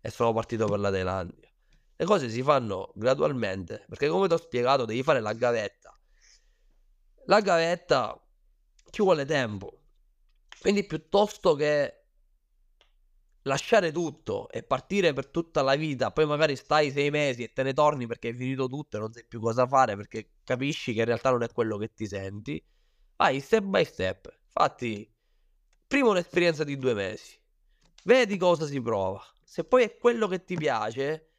e 0.01 0.09
sono 0.09 0.33
partito 0.33 0.65
per 0.65 0.79
la 0.79 0.91
Thailandia. 0.91 1.49
Le 1.95 2.05
cose 2.05 2.29
si 2.29 2.41
fanno 2.43 2.91
gradualmente, 2.95 3.85
perché 3.87 4.09
come 4.09 4.27
ti 4.27 4.33
ho 4.33 4.37
spiegato, 4.37 4.83
devi 4.85 5.01
fare 5.01 5.21
la 5.21 5.33
gavetta. 5.33 5.97
La 7.25 7.39
gavetta 7.39 8.21
ci 8.89 9.01
vuole 9.01 9.25
tempo. 9.25 9.79
Quindi 10.59 10.85
piuttosto 10.85 11.55
che 11.55 12.03
lasciare 13.43 13.91
tutto 13.91 14.49
e 14.49 14.63
partire 14.63 15.13
per 15.13 15.27
tutta 15.27 15.61
la 15.61 15.75
vita, 15.75 16.11
poi 16.11 16.25
magari 16.25 16.55
stai 16.55 16.91
sei 16.91 17.09
mesi 17.09 17.43
e 17.43 17.53
te 17.53 17.63
ne 17.63 17.73
torni 17.73 18.07
perché 18.07 18.29
hai 18.29 18.33
finito 18.35 18.67
tutto 18.67 18.97
e 18.97 18.99
non 18.99 19.11
sai 19.13 19.25
più 19.25 19.39
cosa 19.39 19.67
fare 19.67 19.95
perché 19.95 20.35
capisci 20.43 20.93
che 20.93 20.99
in 20.99 21.05
realtà 21.05 21.29
non 21.31 21.43
è 21.43 21.51
quello 21.51 21.77
che 21.77 21.93
ti 21.93 22.07
senti, 22.07 22.63
vai 23.23 23.39
step 23.39 23.63
by 23.63 23.85
step. 23.85 24.37
Fatti 24.49 25.09
prima 25.87 26.09
un'esperienza 26.09 26.65
di 26.65 26.77
due 26.77 26.93
mesi, 26.93 27.39
vedi 28.03 28.35
cosa 28.35 28.65
si 28.65 28.81
prova. 28.81 29.23
Se 29.41 29.63
poi 29.63 29.83
è 29.83 29.97
quello 29.97 30.27
che 30.27 30.43
ti 30.43 30.55
piace, 30.55 31.29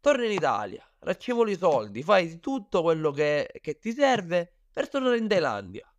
torna 0.00 0.26
in 0.26 0.30
Italia, 0.30 0.88
raccimoli 1.00 1.52
i 1.52 1.56
soldi, 1.56 2.04
fai 2.04 2.38
tutto 2.38 2.82
quello 2.82 3.10
che, 3.10 3.50
che 3.60 3.78
ti 3.78 3.92
serve 3.92 4.52
per 4.72 4.88
tornare 4.88 5.18
in 5.18 5.26
Thailandia. 5.26 5.92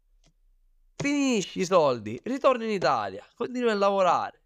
Finisci 0.96 1.60
i 1.60 1.66
soldi, 1.66 2.18
ritorni 2.24 2.64
in 2.64 2.72
Italia, 2.72 3.26
continui 3.36 3.70
a 3.70 3.76
lavorare 3.76 4.44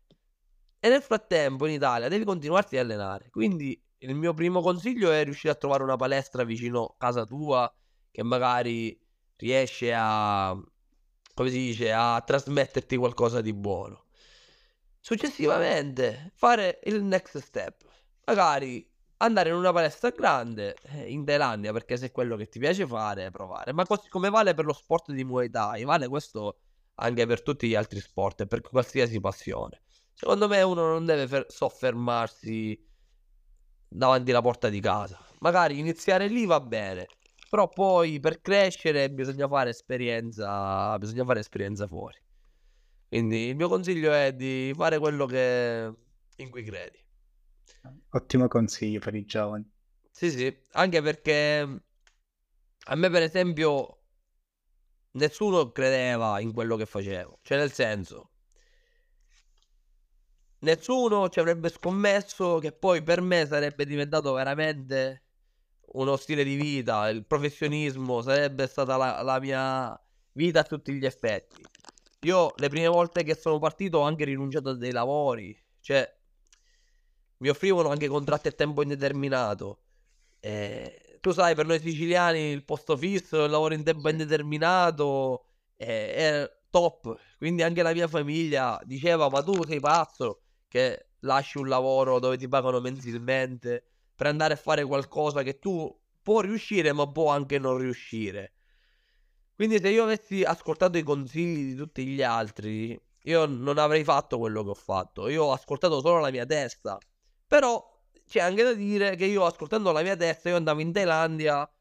e 0.79 0.89
nel 0.89 1.03
frattempo 1.03 1.67
in 1.67 1.73
Italia 1.73 2.07
devi 2.07 2.23
continuarti 2.23 2.77
a 2.77 2.81
allenare. 2.81 3.29
Quindi 3.29 3.79
il 3.99 4.15
mio 4.15 4.33
primo 4.33 4.61
consiglio 4.61 5.11
è 5.11 5.23
riuscire 5.23 5.53
a 5.53 5.55
trovare 5.55 5.83
una 5.83 5.97
palestra 5.97 6.43
vicino 6.43 6.85
a 6.85 6.95
casa 6.97 7.25
tua 7.25 7.71
che 8.09 8.23
magari 8.23 8.99
riesce 9.35 9.93
a, 9.93 10.57
come 11.39 11.51
si 11.51 11.57
dice, 11.57 11.93
a 11.93 12.19
trasmetterti 12.19 12.97
qualcosa 12.97 13.39
di 13.39 13.53
buono. 13.53 14.07
Successivamente 14.99 16.33
fare 16.35 16.81
il 16.83 17.01
next 17.01 17.37
step. 17.37 17.85
Magari 18.25 18.85
andare 19.17 19.47
in 19.47 19.55
una 19.55 19.71
palestra 19.71 20.09
grande 20.09 20.75
eh, 20.81 21.09
in 21.09 21.23
Thailandia 21.23 21.71
perché 21.71 21.95
se 21.95 22.07
è 22.07 22.11
quello 22.11 22.35
che 22.35 22.49
ti 22.49 22.59
piace 22.59 22.85
fare, 22.85 23.31
provare. 23.31 23.71
Ma 23.71 23.85
così 23.85 24.09
come 24.09 24.29
vale 24.29 24.53
per 24.53 24.65
lo 24.65 24.73
sport 24.73 25.13
di 25.13 25.23
Muay 25.23 25.49
Thai, 25.49 25.85
vale 25.85 26.09
questo 26.09 26.57
anche 26.95 27.25
per 27.25 27.41
tutti 27.41 27.69
gli 27.69 27.75
altri 27.75 28.01
sport 28.01 28.41
e 28.41 28.45
per 28.45 28.59
qualsiasi 28.59 29.21
passione. 29.21 29.83
Secondo 30.13 30.49
me 30.49 30.61
uno 30.61 30.89
non 30.89 31.05
deve 31.05 31.25
fer- 31.25 31.49
soffermarsi 31.49 32.77
davanti 33.87 34.31
alla 34.31 34.41
porta 34.41 34.67
di 34.67 34.81
casa. 34.81 35.17
Magari 35.39 35.79
iniziare 35.79 36.27
lì 36.27 36.45
va 36.45 36.59
bene, 36.59 37.07
però 37.49 37.67
poi 37.67 38.19
per 38.19 38.41
crescere 38.41 39.09
bisogna 39.09 39.47
fare 39.47 39.71
esperienza, 39.71 40.97
bisogna 40.97 41.25
fare 41.25 41.39
esperienza 41.39 41.87
fuori. 41.87 42.17
Quindi 43.07 43.47
il 43.47 43.55
mio 43.55 43.67
consiglio 43.67 44.13
è 44.13 44.33
di 44.33 44.71
fare 44.75 44.99
quello 44.99 45.25
che... 45.25 45.91
in 46.37 46.49
cui 46.49 46.63
credi. 46.63 47.03
Ottimo 48.11 48.47
consiglio 48.47 48.99
per 48.99 49.15
i 49.15 49.25
giovani. 49.25 49.67
Sì, 50.11 50.29
sì, 50.29 50.55
anche 50.73 51.01
perché 51.01 51.83
a 52.85 52.95
me 52.95 53.09
per 53.09 53.23
esempio 53.23 54.03
nessuno 55.11 55.71
credeva 55.71 56.39
in 56.39 56.53
quello 56.53 56.75
che 56.75 56.85
facevo. 56.85 57.39
Cioè 57.41 57.57
nel 57.57 57.71
senso, 57.71 58.31
nessuno 60.59 61.29
ci 61.29 61.39
avrebbe 61.39 61.69
scommesso 61.69 62.59
che 62.59 62.73
poi 62.73 63.01
per 63.01 63.21
me 63.21 63.45
sarebbe 63.47 63.85
diventato 63.85 64.33
veramente 64.33 65.23
uno 65.93 66.15
stile 66.17 66.43
di 66.43 66.55
vita, 66.55 67.09
il 67.09 67.25
professionismo 67.25 68.21
sarebbe 68.21 68.67
stata 68.67 68.97
la, 68.97 69.21
la 69.21 69.39
mia 69.39 69.99
vita 70.33 70.61
a 70.61 70.63
tutti 70.63 70.93
gli 70.93 71.05
effetti. 71.05 71.63
Io 72.21 72.53
le 72.57 72.69
prime 72.69 72.87
volte 72.87 73.23
che 73.23 73.35
sono 73.35 73.59
partito 73.59 73.99
ho 73.99 74.01
anche 74.01 74.25
rinunciato 74.25 74.69
a 74.69 74.75
dei 74.75 74.91
lavori, 74.91 75.57
cioè 75.79 76.11
mi 77.37 77.49
offrivano 77.49 77.89
anche 77.89 78.07
contratti 78.07 78.47
a 78.49 78.51
tempo 78.51 78.81
indeterminato. 78.81 79.79
E, 80.39 81.17
tu 81.21 81.31
sai, 81.31 81.55
per 81.55 81.65
noi 81.65 81.79
siciliani 81.79 82.51
il 82.51 82.63
posto 82.65 82.97
fisso, 82.97 83.43
il 83.45 83.51
lavoro 83.51 83.73
in 83.73 83.83
tempo 83.83 84.09
indeterminato 84.09 85.45
è, 85.75 85.85
è 85.85 86.51
top. 86.69 87.17
Quindi 87.37 87.63
anche 87.63 87.81
la 87.81 87.93
mia 87.93 88.07
famiglia 88.07 88.79
diceva: 88.83 89.29
Ma 89.29 89.41
tu 89.43 89.63
sei 89.65 89.79
pazzo? 89.79 90.41
che 90.69 91.07
lasci 91.21 91.57
un 91.57 91.67
lavoro 91.67 92.19
dove 92.19 92.37
ti 92.37 92.47
pagano 92.47 92.79
mensilmente 92.79 93.83
per 94.19 94.27
andare 94.27 94.55
a 94.55 94.57
fare 94.57 94.83
qualcosa 94.83 95.43
che 95.43 95.59
tu 95.59 95.97
può 96.21 96.41
riuscire 96.41 96.91
ma 96.91 97.09
può 97.09 97.29
anche 97.29 97.57
non 97.57 97.77
riuscire. 97.77 98.51
Quindi 99.55 99.79
se 99.79 99.87
io 99.87 100.03
avessi 100.03 100.43
ascoltato 100.43 100.97
i 100.97 101.03
consigli 101.03 101.69
di 101.69 101.75
tutti 101.75 102.05
gli 102.05 102.21
altri, 102.21 103.01
io 103.23 103.45
non 103.45 103.77
avrei 103.77 104.03
fatto 104.03 104.37
quello 104.37 104.61
che 104.65 104.71
ho 104.71 104.75
fatto. 104.75 105.29
Io 105.29 105.45
ho 105.45 105.53
ascoltato 105.53 106.01
solo 106.01 106.19
la 106.19 106.31
mia 106.31 106.45
testa. 106.45 106.97
Però 107.47 107.81
c'è 108.27 108.41
anche 108.41 108.61
da 108.61 108.73
dire 108.73 109.15
che 109.15 109.23
io 109.23 109.45
ascoltando 109.45 109.93
la 109.93 110.01
mia 110.01 110.17
testa, 110.17 110.49
io 110.49 110.57
andavo 110.57 110.81
in 110.81 110.91
Thailandia, 110.91 111.71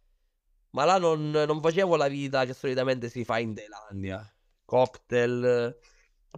ma 0.70 0.85
là 0.85 0.96
non, 0.96 1.33
non 1.33 1.61
facevo 1.61 1.96
la 1.96 2.07
vita 2.07 2.44
che 2.44 2.55
solitamente 2.55 3.09
si 3.09 3.24
fa 3.24 3.40
in 3.40 3.53
Thailandia. 3.53 4.24
Cocktail, 4.64 5.77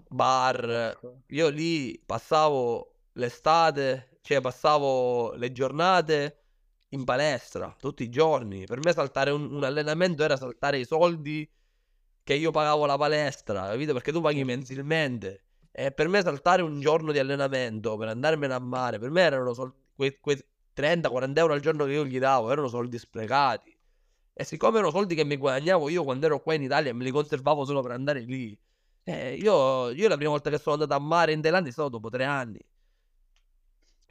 bar. 0.09 0.95
Ecco. 0.97 1.25
Io 1.27 1.49
lì 1.51 2.03
passavo 2.07 3.01
l'estate, 3.13 4.10
cioè 4.21 4.41
passavo 4.41 5.33
le 5.35 5.53
giornate 5.53 6.37
in 6.91 7.05
palestra 7.05 7.75
tutti 7.79 8.03
i 8.03 8.09
giorni. 8.09 8.65
Per 8.65 8.79
me 8.83 8.93
saltare 8.93 9.31
un, 9.31 9.53
un 9.53 9.65
allenamento 9.65 10.23
era 10.23 10.37
saltare 10.37 10.79
i 10.79 10.85
soldi 10.85 11.49
che 12.23 12.35
io 12.35 12.51
pagavo 12.51 12.87
la 12.87 12.97
palestra, 12.97 13.69
capito? 13.69 13.93
Perché 13.93 14.13
tu 14.13 14.21
paghi 14.21 14.45
mensilmente. 14.45 15.45
E 15.73 15.93
per 15.93 16.09
me 16.09 16.23
saltare 16.23 16.63
un 16.63 16.81
giorno 16.81 17.13
di 17.13 17.19
allenamento 17.19 17.97
per 17.97 18.09
andarmene 18.09 18.53
a 18.55 18.59
mare, 18.59 18.99
per 18.99 19.11
me 19.11 19.23
erano 19.23 19.55
soldi, 19.55 19.77
quei, 19.95 20.19
quei 20.21 20.37
30-40 20.77 21.39
euro 21.39 21.53
al 21.53 21.61
giorno 21.61 21.85
che 21.85 21.93
io 21.93 22.05
gli 22.05 22.19
davo, 22.19 22.51
erano 22.51 22.69
soldi 22.69 22.99
sprecati. 22.99 23.77
E 24.33 24.45
siccome 24.45 24.79
erano 24.79 24.91
soldi 24.91 25.15
che 25.15 25.25
mi 25.25 25.37
guadagnavo 25.37 25.89
io 25.89 26.03
quando 26.05 26.27
ero 26.27 26.41
qua 26.41 26.55
in 26.55 26.63
Italia, 26.63 26.95
me 26.95 27.05
li 27.05 27.11
conservavo 27.11 27.65
solo 27.65 27.83
per 27.83 27.93
andare 27.93 28.21
lì. 28.21 28.59
Eh, 29.05 29.35
io, 29.35 29.91
io 29.91 30.09
la 30.09 30.17
prima 30.17 30.31
volta 30.31 30.51
che 30.51 30.59
sono 30.59 30.75
andato 30.75 30.95
a 30.95 31.05
mare 31.05 31.33
in 31.33 31.41
Thailandia 31.41 31.71
è 31.71 31.73
stato 31.73 31.89
dopo 31.89 32.09
tre 32.11 32.25
anni. 32.25 32.61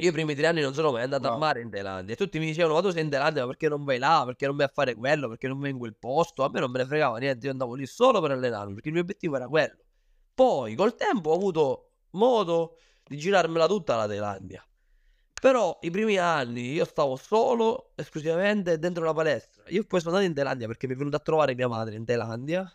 Io 0.02 0.10
i 0.10 0.12
primi 0.14 0.34
tre 0.34 0.48
anni 0.48 0.62
non 0.62 0.74
sono 0.74 0.92
mai 0.92 1.04
andato 1.04 1.28
no. 1.28 1.36
a 1.36 1.38
mare 1.38 1.60
in 1.62 1.70
Thailandia. 1.70 2.14
E 2.14 2.18
tutti 2.18 2.40
mi 2.40 2.46
dicevano: 2.46 2.76
Ma 2.76 2.82
tu 2.82 2.90
sei 2.90 3.04
in 3.04 3.10
Thailandia, 3.10 3.42
ma 3.42 3.48
perché 3.48 3.68
non 3.68 3.84
vai 3.84 3.98
là? 3.98 4.24
Perché 4.26 4.46
non 4.46 4.56
vai 4.56 4.66
a 4.66 4.72
fare 4.74 4.96
quello? 4.96 5.28
Perché 5.28 5.48
non 5.50 5.60
vai 5.60 5.72
in 5.72 5.78
quel 5.78 5.96
posto? 5.98 6.44
A 6.44 6.50
me 6.50 6.62
non 6.62 6.72
me 6.72 6.80
ne 6.80 6.86
fregava 6.86 7.18
niente. 7.18 7.48
Io 7.48 7.52
andavo 7.52 7.74
lì 7.74 7.86
solo 7.86 8.22
per 8.22 8.32
allenarmi, 8.32 8.74
perché 8.74 8.88
il 8.88 8.94
mio 8.94 9.04
obiettivo 9.04 9.36
era 9.36 9.48
quello. 9.48 9.78
Poi 10.34 10.76
col 10.76 10.96
tempo 10.96 11.32
ho 11.32 11.36
avuto 11.36 11.92
modo 12.12 12.78
di 13.04 13.18
girarmela 13.18 13.68
tutta 13.68 13.98
la 13.98 14.08
Thailandia. 14.08 14.64
Però 15.42 15.78
i 15.82 15.90
primi 15.90 16.18
anni 16.18 16.72
io 16.72 16.86
stavo 16.86 17.16
solo, 17.18 17.92
esclusivamente 17.96 18.80
dentro 18.80 19.04
la 19.04 19.14
palestra. 19.14 19.64
Io 19.68 19.84
poi 19.84 20.00
sono 20.00 20.16
andato 20.16 20.30
in 20.30 20.36
Thailandia 20.36 20.68
perché 20.68 20.88
mi 20.88 20.94
è 20.94 20.98
venuta 20.98 21.18
a 21.18 21.22
trovare 21.22 21.56
mia 21.56 21.68
madre 21.68 21.96
in 21.96 22.06
Thailandia. 22.06 22.72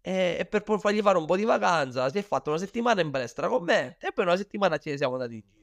E, 0.00 0.36
e 0.40 0.46
per 0.46 0.64
fargli 0.78 1.00
fare 1.00 1.18
un 1.18 1.26
po' 1.26 1.36
di 1.36 1.44
vacanza 1.44 2.08
si 2.08 2.18
è 2.18 2.22
fatto 2.22 2.50
una 2.50 2.58
settimana 2.58 3.02
in 3.02 3.10
palestra 3.10 3.48
con 3.48 3.62
me 3.62 3.98
e 4.00 4.12
poi 4.12 4.24
una 4.24 4.36
settimana 4.36 4.78
ce 4.78 4.90
ne 4.90 4.96
siamo 4.96 5.14
andati 5.14 5.34
in 5.34 5.42
giro. 5.46 5.59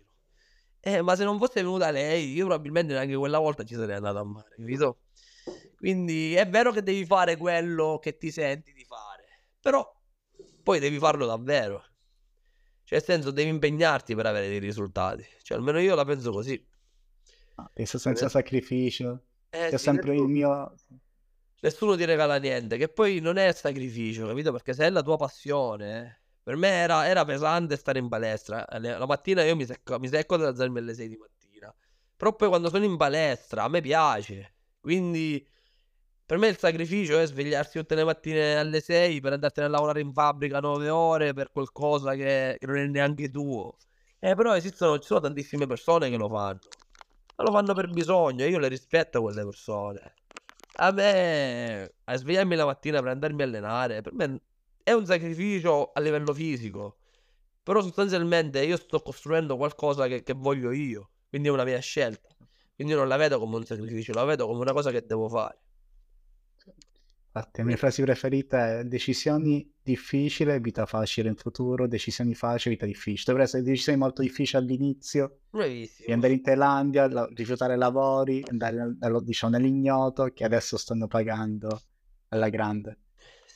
Eh, 0.87 1.01
ma 1.01 1.17
se 1.17 1.25
non 1.25 1.37
fosse 1.37 1.61
venuta 1.61 1.91
lei, 1.91 2.31
io 2.31 2.45
probabilmente 2.45 2.93
neanche 2.93 3.17
quella 3.17 3.39
volta 3.39 3.65
ci 3.65 3.75
sarei 3.75 3.97
andato 3.97 4.19
a 4.19 4.23
mare, 4.23 4.55
capito? 4.55 4.99
Quindi 5.75 6.33
è 6.33 6.47
vero 6.47 6.71
che 6.71 6.81
devi 6.81 7.05
fare 7.05 7.35
quello 7.35 7.99
che 8.01 8.15
ti 8.15 8.31
senti 8.31 8.71
di 8.71 8.85
fare, 8.85 9.25
però 9.59 9.85
poi 10.63 10.79
devi 10.79 10.97
farlo 10.97 11.25
davvero. 11.25 11.83
Cioè, 12.85 12.99
nel 12.99 13.03
senso, 13.03 13.31
devi 13.31 13.49
impegnarti 13.49 14.15
per 14.15 14.27
avere 14.27 14.47
dei 14.47 14.59
risultati. 14.59 15.27
Cioè, 15.41 15.57
almeno 15.57 15.77
io 15.81 15.93
la 15.93 16.05
penso 16.05 16.31
così. 16.31 16.65
penso 17.73 17.97
senza 17.97 18.29
sacrificio. 18.29 19.23
Eh, 19.49 19.67
è 19.67 19.71
sì, 19.71 19.77
sempre 19.77 20.11
nessuno, 20.11 20.25
il 20.25 20.33
mio... 20.33 20.75
Nessuno 21.59 21.97
ti 21.97 22.05
regala 22.05 22.37
niente, 22.37 22.77
che 22.77 22.87
poi 22.87 23.19
non 23.19 23.35
è 23.35 23.51
sacrificio, 23.51 24.25
capito? 24.25 24.53
Perché 24.53 24.73
se 24.73 24.85
è 24.85 24.89
la 24.89 25.01
tua 25.01 25.17
passione... 25.17 26.21
Per 26.47 26.55
me 26.55 26.69
era, 26.69 27.05
era 27.05 27.25
pesante 27.25 27.75
stare 27.75 27.99
in 27.99 28.07
palestra. 28.07 28.65
La 28.79 29.05
mattina 29.05 29.43
io 29.43 29.53
mi 29.53 29.65
secco, 29.65 29.99
mi 29.99 30.07
secco 30.07 30.35
ad 30.35 30.45
alzarmi 30.45 30.79
alle 30.79 30.93
6 30.93 31.09
di 31.09 31.17
mattina. 31.17 31.75
Però 32.15 32.33
poi 32.37 32.47
quando 32.47 32.69
sono 32.69 32.85
in 32.85 32.95
palestra 32.95 33.63
a 33.63 33.67
me 33.67 33.81
piace. 33.81 34.53
Quindi 34.79 35.45
per 36.25 36.37
me 36.37 36.47
il 36.47 36.57
sacrificio 36.57 37.19
è 37.19 37.27
svegliarsi 37.27 37.79
tutte 37.79 37.95
le 37.95 38.05
mattine 38.05 38.55
alle 38.55 38.79
6 38.79 39.19
per 39.19 39.33
andartene 39.33 39.67
a 39.67 39.69
lavorare 39.69 39.99
in 39.99 40.13
fabbrica 40.13 40.61
9 40.61 40.87
ore 40.87 41.33
per 41.33 41.51
qualcosa 41.51 42.13
che, 42.13 42.55
che 42.57 42.65
non 42.65 42.77
è 42.77 42.85
neanche 42.85 43.29
tuo. 43.29 43.75
Eh, 44.17 44.33
però 44.33 44.55
esistono, 44.55 44.99
ci 44.99 45.07
sono 45.07 45.19
tantissime 45.19 45.67
persone 45.67 46.09
che 46.09 46.15
lo 46.15 46.29
fanno. 46.29 46.59
Ma 47.35 47.43
lo 47.43 47.51
fanno 47.51 47.73
per 47.73 47.89
bisogno 47.89 48.45
e 48.45 48.47
io 48.47 48.59
le 48.59 48.69
rispetto 48.69 49.21
quelle 49.21 49.43
persone. 49.43 50.13
A 50.75 50.91
me, 50.93 51.91
a 52.05 52.15
svegliarmi 52.15 52.55
la 52.55 52.63
mattina 52.63 53.01
per 53.01 53.09
andarmi 53.09 53.41
a 53.41 53.45
allenare, 53.45 53.99
per 53.99 54.13
me 54.13 54.39
è 54.87 54.93
un 54.93 55.05
sacrificio 55.05 55.91
a 55.91 55.99
livello 55.99 56.33
fisico. 56.33 56.99
Però 57.61 57.81
sostanzialmente 57.81 58.63
io 58.63 58.77
sto 58.77 59.01
costruendo 59.01 59.57
qualcosa 59.57 60.07
che, 60.07 60.23
che 60.23 60.31
voglio 60.31 60.71
io. 60.71 61.09
Quindi 61.27 61.49
è 61.49 61.51
una 61.51 61.65
mia 61.65 61.79
scelta. 61.79 62.29
Quindi 62.73 62.93
io 62.93 62.99
non 62.99 63.09
la 63.09 63.17
vedo 63.17 63.37
come 63.37 63.57
un 63.57 63.65
sacrificio, 63.65 64.13
la 64.13 64.23
vedo 64.23 64.47
come 64.47 64.61
una 64.61 64.71
cosa 64.71 64.89
che 64.91 65.05
devo 65.05 65.27
fare. 65.27 65.59
Infatti, 67.33 67.59
la 67.59 67.65
mia 67.65 67.75
frase 67.75 68.01
preferita 68.01 68.79
è 68.79 68.83
decisioni 68.85 69.69
difficili, 69.83 70.57
vita 70.61 70.85
facile 70.85 71.27
in 71.27 71.35
futuro, 71.35 71.85
decisioni 71.85 72.33
facili, 72.33 72.75
vita 72.75 72.85
difficile. 72.85 73.23
Dovrebbero 73.25 73.43
essere 73.43 73.63
decisioni 73.63 73.97
molto 73.97 74.21
difficili 74.21 74.63
all'inizio, 74.63 75.39
Bravissimo. 75.49 76.05
di 76.05 76.13
andare 76.13 76.31
in 76.31 76.41
Thailandia, 76.41 77.09
la, 77.09 77.27
rifiutare 77.35 77.75
lavori, 77.75 78.41
andare 78.47 78.95
nel, 78.97 79.21
diciamo, 79.21 79.57
nell'ignoto, 79.57 80.31
che 80.33 80.45
adesso 80.45 80.77
stanno 80.77 81.07
pagando 81.07 81.81
alla 82.29 82.47
grande. 82.47 82.99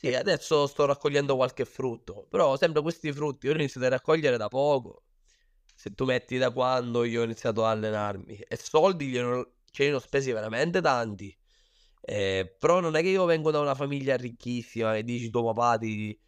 Sì, 0.03 0.15
adesso 0.15 0.65
sto 0.65 0.85
raccogliendo 0.85 1.35
qualche 1.35 1.63
frutto, 1.63 2.25
però 2.27 2.57
sempre 2.57 2.81
questi 2.81 3.11
frutti 3.13 3.45
io 3.45 3.51
li 3.51 3.59
ho 3.59 3.61
iniziato 3.61 3.85
a 3.85 3.89
raccogliere 3.91 4.35
da 4.35 4.47
poco. 4.47 5.03
Se 5.75 5.93
tu 5.93 6.05
metti 6.05 6.37
da 6.39 6.51
quando 6.51 7.03
io 7.03 7.21
ho 7.21 7.23
iniziato 7.23 7.65
a 7.65 7.69
allenarmi 7.71 8.35
e 8.37 8.55
soldi 8.57 9.13
ce 9.13 9.87
ne 9.89 9.93
ho 9.93 9.99
spesi 9.99 10.31
veramente 10.31 10.81
tanti 10.81 11.35
eh, 12.01 12.55
però 12.59 12.79
non 12.81 12.95
è 12.95 13.01
che 13.01 13.09
io 13.09 13.25
vengo 13.25 13.51
da 13.51 13.59
una 13.59 13.75
famiglia 13.75 14.15
ricchissima 14.17 14.95
e 14.97 15.03
dici 15.03 15.29
tuo 15.29 15.43
papà 15.53 15.77
ti, 15.79 16.19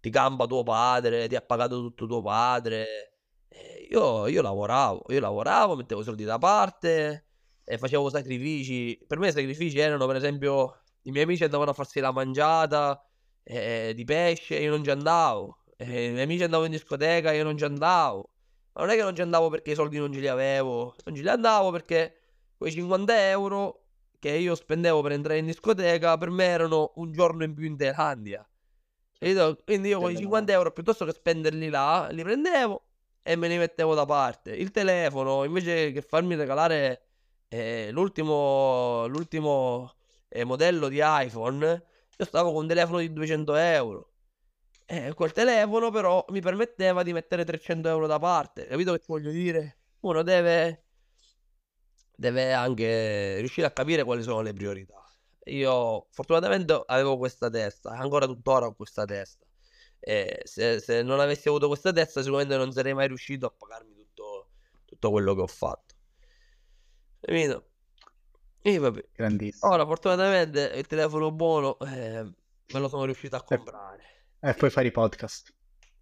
ti 0.00 0.10
gamba 0.10 0.46
tuo 0.46 0.62
padre, 0.62 1.28
ti 1.28 1.36
ha 1.36 1.40
pagato 1.42 1.80
tutto 1.80 2.06
tuo 2.06 2.22
padre. 2.22 3.12
Eh, 3.48 3.88
io, 3.90 4.26
io 4.28 4.42
lavoravo, 4.42 5.04
io 5.08 5.20
lavoravo, 5.20 5.76
mettevo 5.76 6.02
soldi 6.02 6.24
da 6.24 6.38
parte 6.38 7.26
e 7.64 7.78
facevo 7.78 8.08
sacrifici. 8.10 8.98
Per 9.06 9.18
me 9.18 9.28
i 9.28 9.32
sacrifici 9.32 9.78
erano, 9.78 10.06
per 10.06 10.16
esempio, 10.16 10.80
i 11.02 11.10
miei 11.10 11.24
amici 11.24 11.44
andavano 11.44 11.70
a 11.70 11.74
farsi 11.74 12.00
la 12.00 12.12
mangiata 12.12 13.00
eh, 13.48 13.92
di 13.94 14.04
pesce 14.04 14.56
io 14.56 14.70
non 14.70 14.82
ci 14.82 14.90
andavo. 14.90 15.58
Eh, 15.76 16.06
I 16.06 16.10
miei 16.10 16.24
amici 16.24 16.42
andavano 16.42 16.68
in 16.68 16.76
discoteca 16.76 17.32
io 17.32 17.44
non 17.44 17.56
ci 17.56 17.64
andavo. 17.64 18.30
Ma 18.72 18.82
non 18.82 18.90
è 18.90 18.96
che 18.96 19.02
non 19.02 19.14
ci 19.14 19.22
andavo 19.22 19.48
perché 19.48 19.70
i 19.70 19.74
soldi 19.74 19.98
non 19.98 20.12
ce 20.12 20.20
li 20.20 20.26
avevo, 20.26 20.94
non 21.04 21.14
ce 21.14 21.22
li 21.22 21.28
andavo 21.28 21.70
perché 21.70 22.14
quei 22.56 22.72
50 22.72 23.28
euro 23.30 23.84
che 24.18 24.30
io 24.30 24.54
spendevo 24.54 25.00
per 25.00 25.12
entrare 25.12 25.38
in 25.38 25.46
discoteca, 25.46 26.18
per 26.18 26.30
me 26.30 26.44
erano 26.44 26.92
un 26.96 27.12
giorno 27.12 27.44
in 27.44 27.54
più 27.54 27.66
in 27.66 27.76
Thailandia. 27.76 28.46
Quindi 29.64 29.88
io 29.88 30.00
con 30.00 30.10
i 30.10 30.16
50 30.16 30.52
euro, 30.52 30.72
piuttosto 30.72 31.04
che 31.04 31.12
spenderli 31.12 31.68
là, 31.68 32.08
li 32.10 32.22
prendevo 32.22 32.82
e 33.22 33.36
me 33.36 33.48
li 33.48 33.56
mettevo 33.56 33.94
da 33.94 34.04
parte. 34.04 34.50
Il 34.54 34.70
telefono, 34.72 35.44
invece 35.44 35.92
che 35.92 36.02
farmi 36.02 36.34
regalare 36.34 37.02
eh, 37.48 37.90
l'ultimo, 37.92 39.06
l'ultimo 39.06 39.94
eh, 40.28 40.44
modello 40.44 40.88
di 40.88 41.00
iPhone, 41.02 41.84
io 42.16 42.24
stavo 42.24 42.52
con 42.52 42.62
un 42.62 42.68
telefono 42.68 42.98
di 42.98 43.12
200 43.12 43.54
euro. 43.54 44.10
E 44.86 45.12
quel 45.14 45.32
telefono 45.32 45.90
però 45.90 46.24
mi 46.28 46.40
permetteva 46.40 47.02
di 47.02 47.12
mettere 47.12 47.44
300 47.44 47.88
euro 47.88 48.06
da 48.06 48.18
parte. 48.18 48.66
Capito 48.66 48.92
che 48.92 49.00
ti 49.00 49.06
voglio 49.08 49.30
dire? 49.30 49.78
Uno 50.00 50.22
deve 50.22 50.86
deve 52.16 52.52
anche 52.52 53.36
riuscire 53.38 53.66
a 53.66 53.70
capire 53.70 54.02
quali 54.04 54.22
sono 54.22 54.40
le 54.40 54.52
priorità. 54.52 55.02
Io 55.46 56.08
fortunatamente 56.10 56.82
avevo 56.86 57.18
questa 57.18 57.50
testa, 57.50 57.90
ancora 57.90 58.26
tuttora 58.26 58.66
ho 58.66 58.74
questa 58.74 59.04
testa. 59.04 59.46
E 60.00 60.40
se, 60.44 60.80
se, 60.80 61.02
non 61.02 61.20
avessi 61.20 61.48
avuto 61.48 61.68
questa 61.68 61.92
testa, 61.92 62.22
sicuramente 62.22 62.56
non 62.56 62.72
sarei 62.72 62.94
mai 62.94 63.08
riuscito 63.08 63.46
a 63.46 63.50
pagarmi 63.50 63.94
tutto, 63.94 64.50
tutto 64.84 65.10
quello 65.10 65.34
che 65.34 65.40
ho 65.42 65.46
fatto. 65.46 65.94
Capito? 67.20 67.70
E 68.66 68.78
vabbè. 68.78 69.10
Grandissimo. 69.12 69.70
Ora, 69.70 69.86
fortunatamente 69.86 70.72
il 70.74 70.88
telefono 70.88 71.30
buono 71.30 71.78
eh, 71.78 72.24
me 72.24 72.80
lo 72.80 72.88
sono 72.88 73.04
riuscito 73.04 73.36
a 73.36 73.42
comprare. 73.44 74.02
E 74.40 74.54
poi 74.54 74.70
fare 74.70 74.88
i 74.88 74.90
podcast. 74.90 75.54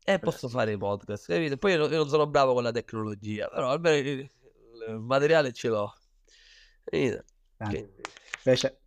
E 0.03 0.18
posso 0.18 0.48
fare 0.48 0.72
i 0.72 0.79
podcast, 0.79 1.27
capito? 1.27 1.59
Poi 1.59 1.72
io 1.72 1.87
non 1.88 2.09
sono 2.09 2.27
bravo 2.27 2.55
con 2.55 2.62
la 2.62 2.72
tecnologia, 2.72 3.48
però 3.48 3.68
almeno 3.68 4.09
il 4.09 4.31
materiale 4.98 5.53
ce 5.53 5.68
l'ho. 5.68 5.94
Eh, 6.85 7.22
invece, 8.44 8.81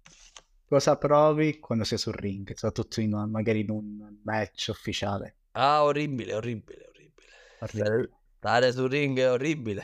cosa 0.68 0.98
provi 0.98 1.60
quando 1.60 1.84
sei 1.84 2.00
sul 2.00 2.14
ring, 2.14 2.52
soprattutto 2.56 3.00
in, 3.00 3.12
magari 3.30 3.60
in 3.60 3.70
un 3.70 4.18
match 4.24 4.70
ufficiale? 4.70 5.36
Ah, 5.52 5.84
orribile, 5.84 6.34
orribile, 6.34 6.84
orribile. 6.90 7.32
orribile. 7.60 8.18
Stare 8.38 8.72
sul 8.72 8.90
ring 8.90 9.20
è 9.20 9.30
orribile, 9.30 9.84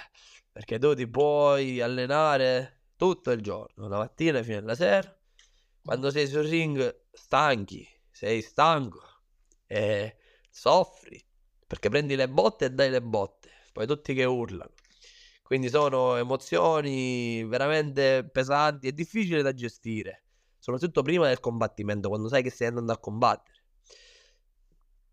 perché 0.51 0.79
tu 0.79 0.95
ti 0.95 1.07
puoi 1.07 1.79
allenare 1.79 2.81
tutto 3.03 3.31
il 3.31 3.41
giorno, 3.41 3.89
la 3.89 3.97
mattina 3.97 4.41
fino 4.43 4.59
alla 4.59 4.75
sera. 4.75 5.13
Quando 5.83 6.09
sei 6.09 6.25
sul 6.25 6.43
ring 6.43 7.07
stanchi, 7.11 7.85
sei 8.09 8.41
stanco 8.41 9.01
e 9.67 10.15
soffri, 10.49 11.21
perché 11.67 11.89
prendi 11.89 12.15
le 12.15 12.29
botte 12.29 12.65
e 12.65 12.69
dai 12.69 12.89
le 12.89 13.01
botte, 13.01 13.49
poi 13.73 13.85
tutti 13.85 14.13
che 14.13 14.23
urlano. 14.23 14.71
Quindi 15.41 15.67
sono 15.67 16.15
emozioni 16.15 17.43
veramente 17.43 18.23
pesanti 18.23 18.87
e 18.87 18.93
difficili 18.93 19.41
da 19.41 19.53
gestire, 19.53 20.23
soprattutto 20.57 21.01
prima 21.01 21.27
del 21.27 21.41
combattimento, 21.41 22.07
quando 22.07 22.29
sai 22.29 22.41
che 22.41 22.51
stai 22.51 22.67
andando 22.67 22.93
a 22.93 22.99
combattere. 22.99 23.65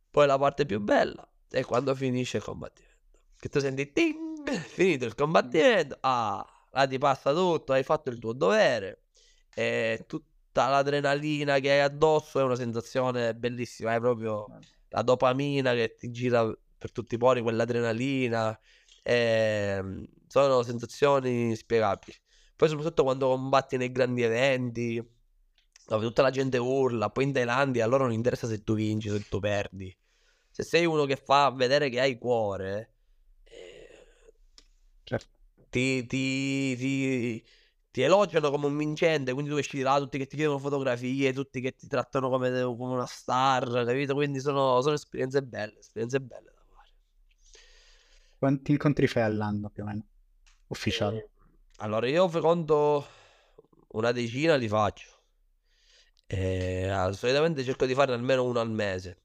Poi 0.08 0.26
la 0.28 0.38
parte 0.38 0.64
più 0.64 0.78
bella 0.78 1.28
è 1.48 1.64
quando 1.64 1.92
finisce 1.96 2.36
il 2.36 2.44
combattimento. 2.44 2.98
Che 3.36 3.48
tu 3.48 3.58
senti 3.58 3.90
ting, 3.90 4.48
finito 4.48 5.06
il 5.06 5.16
combattimento, 5.16 5.98
ah, 6.02 6.46
là 6.70 6.86
ti 6.86 6.98
passa 6.98 7.32
tutto, 7.32 7.72
hai 7.72 7.82
fatto 7.82 8.10
il 8.10 8.18
tuo 8.18 8.32
dovere 8.32 9.02
e 9.54 10.04
tutta 10.06 10.68
l'adrenalina 10.68 11.58
che 11.58 11.70
hai 11.70 11.80
addosso 11.80 12.40
è 12.40 12.42
una 12.42 12.56
sensazione 12.56 13.34
bellissima, 13.34 13.92
hai 13.92 14.00
proprio 14.00 14.46
la 14.88 15.02
dopamina 15.02 15.72
che 15.72 15.94
ti 15.96 16.10
gira 16.10 16.44
per 16.78 16.92
tutti 16.92 17.14
i 17.14 17.18
pori, 17.18 17.42
quell'adrenalina. 17.42 18.58
E 19.02 19.76
ehm, 19.78 20.06
sono 20.26 20.62
sensazioni 20.62 21.54
spiegabili. 21.56 22.14
Poi 22.56 22.68
soprattutto 22.68 23.02
quando 23.02 23.28
combatti 23.28 23.76
nei 23.76 23.90
grandi 23.90 24.22
eventi, 24.22 25.02
dove 25.86 26.06
tutta 26.06 26.22
la 26.22 26.30
gente 26.30 26.58
urla, 26.58 27.10
poi 27.10 27.24
in 27.24 27.32
Thailandia 27.32 27.84
a 27.84 27.88
loro 27.88 28.04
non 28.04 28.12
interessa 28.12 28.46
se 28.46 28.62
tu 28.62 28.74
vinci, 28.74 29.08
se 29.08 29.26
tu 29.28 29.40
perdi. 29.40 29.94
Se 30.50 30.62
sei 30.62 30.84
uno 30.84 31.04
che 31.04 31.16
fa 31.16 31.50
vedere 31.50 31.88
che 31.88 32.00
hai 32.00 32.18
cuore, 32.18 32.92
eh, 33.44 34.06
Certo. 35.04 35.39
Ti, 35.70 36.04
ti, 36.06 36.76
ti, 36.76 37.44
ti 37.90 38.02
elogiano 38.02 38.50
come 38.50 38.66
un 38.66 38.76
vincente, 38.76 39.32
quindi 39.32 39.50
tu 39.50 39.56
esci 39.56 39.76
di 39.76 39.82
là, 39.82 39.98
tutti 39.98 40.18
che 40.18 40.26
ti 40.26 40.36
chiedono 40.36 40.58
fotografie, 40.58 41.32
tutti 41.32 41.60
che 41.60 41.74
ti 41.74 41.86
trattano 41.86 42.28
come, 42.28 42.50
come 42.62 42.92
una 42.92 43.06
star, 43.06 43.84
capito? 43.84 44.14
Quindi 44.14 44.40
sono, 44.40 44.82
sono 44.82 44.94
esperienze 44.94 45.42
belle, 45.42 45.78
esperienze 45.78 46.20
belle 46.20 46.52
da 46.52 46.62
fare. 46.74 46.88
Quanti 48.38 48.72
incontri 48.72 49.06
fai 49.06 49.22
all'anno 49.22 49.70
più 49.70 49.84
o 49.84 49.86
meno? 49.86 50.06
Ufficiali. 50.66 51.16
Eh, 51.16 51.28
allora, 51.76 52.08
io 52.08 52.28
conto 52.28 53.06
una 53.92 54.12
decina 54.12 54.56
li 54.56 54.68
faccio. 54.68 55.08
E, 56.26 56.88
ah, 56.88 57.12
solitamente 57.12 57.64
cerco 57.64 57.86
di 57.86 57.94
farne 57.94 58.14
almeno 58.14 58.44
uno 58.44 58.60
al 58.60 58.70
mese. 58.70 59.22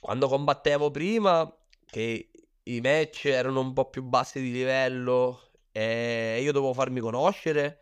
Quando 0.00 0.28
combattevo 0.28 0.90
prima, 0.90 1.52
che 1.84 2.30
i 2.62 2.80
match 2.80 3.26
erano 3.26 3.60
un 3.60 3.72
po' 3.72 3.88
più 3.90 4.02
bassi 4.02 4.40
di 4.40 4.52
livello 4.52 5.45
e 5.76 6.40
io 6.40 6.52
dovevo 6.52 6.72
farmi 6.72 7.00
conoscere, 7.00 7.80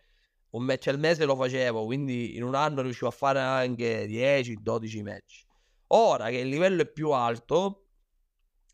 un 0.51 0.65
match 0.65 0.89
al 0.89 0.99
mese 0.99 1.25
lo 1.25 1.37
facevo, 1.37 1.85
quindi 1.85 2.37
in 2.37 2.43
un 2.43 2.57
anno 2.57 2.83
riuscivo 2.83 3.07
a 3.07 3.13
fare 3.13 3.39
anche 3.39 4.07
10-12 4.07 5.03
match. 5.03 5.45
Ora 5.89 6.29
che 6.29 6.39
il 6.39 6.49
livello 6.49 6.83
è 6.83 6.91
più 6.91 7.11
alto, 7.11 7.87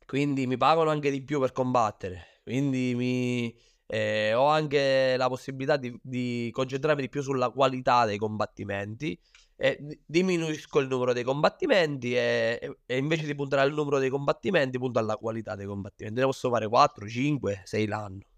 quindi 0.07 0.47
mi 0.47 0.57
pagano 0.57 0.89
anche 0.89 1.11
di 1.11 1.23
più 1.23 1.39
per 1.39 1.53
combattere, 1.53 2.41
quindi 2.45 2.95
mi, 2.95 3.55
eh, 3.87 4.33
ho 4.33 4.47
anche 4.47 5.17
la 5.19 5.29
possibilità 5.29 5.77
di, 5.77 5.95
di, 6.03 6.49
concentrarmi 6.51 7.03
di 7.03 7.11
più 7.11 7.21
sulla 7.21 7.51
qualità 7.51 8.07
dei 8.07 8.17
combattimenti. 8.17 9.19
E 9.55 10.01
diminuisco 10.07 10.79
il 10.79 10.89
numero 10.89 11.13
dei 11.13 11.25
combattimenti 11.25 12.15
e, 12.17 12.79
e, 12.87 12.97
invece 12.97 13.27
di 13.27 13.35
puntare 13.35 13.61
al 13.61 13.75
numero 13.75 13.99
dei 13.99 14.09
combattimenti 14.09 14.79
punto 14.79 14.99
alla 14.99 15.17
qualità 15.19 15.55
dei 15.57 15.67
combattimenti. 15.67 16.19
Ne 16.21 16.25
posso 16.25 16.49
fare 16.49 16.67
4, 16.67 17.07
5, 17.07 17.63
6 17.65 17.87
l'anno. 17.87 18.30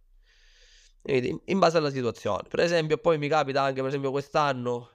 In, 1.04 1.58
base 1.58 1.78
alla 1.78 1.90
situazione. 1.90 2.48
Per 2.48 2.60
esempio, 2.60 2.98
poi 2.98 3.18
mi 3.18 3.28
capita 3.28 3.62
anche, 3.62 3.80
per 3.80 3.88
esempio, 3.88 4.10
quest'anno 4.10 4.90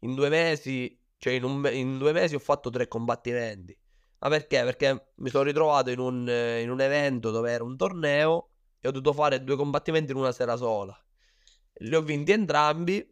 in 0.00 0.14
due 0.14 0.28
mesi, 0.28 0.98
cioè 1.18 1.34
in, 1.34 1.44
un, 1.44 1.68
in 1.72 1.98
due 1.98 2.12
mesi 2.12 2.34
ho 2.34 2.38
fatto 2.38 2.70
tre 2.70 2.88
combattimenti. 2.88 3.76
Ma 4.18 4.28
perché? 4.28 4.62
Perché 4.64 5.12
mi 5.16 5.28
sono 5.28 5.44
ritrovato 5.44 5.90
in 5.90 5.98
un, 5.98 6.26
in 6.28 6.70
un 6.70 6.80
evento 6.80 7.30
dove 7.30 7.50
era 7.50 7.64
un 7.64 7.76
torneo 7.76 8.50
e 8.80 8.88
ho 8.88 8.90
dovuto 8.90 9.12
fare 9.12 9.44
due 9.44 9.56
combattimenti 9.56 10.12
in 10.12 10.18
una 10.18 10.32
sera 10.32 10.56
sola. 10.56 10.98
Li 11.80 11.94
ho 11.94 12.00
vinti 12.00 12.32
entrambi, 12.32 13.06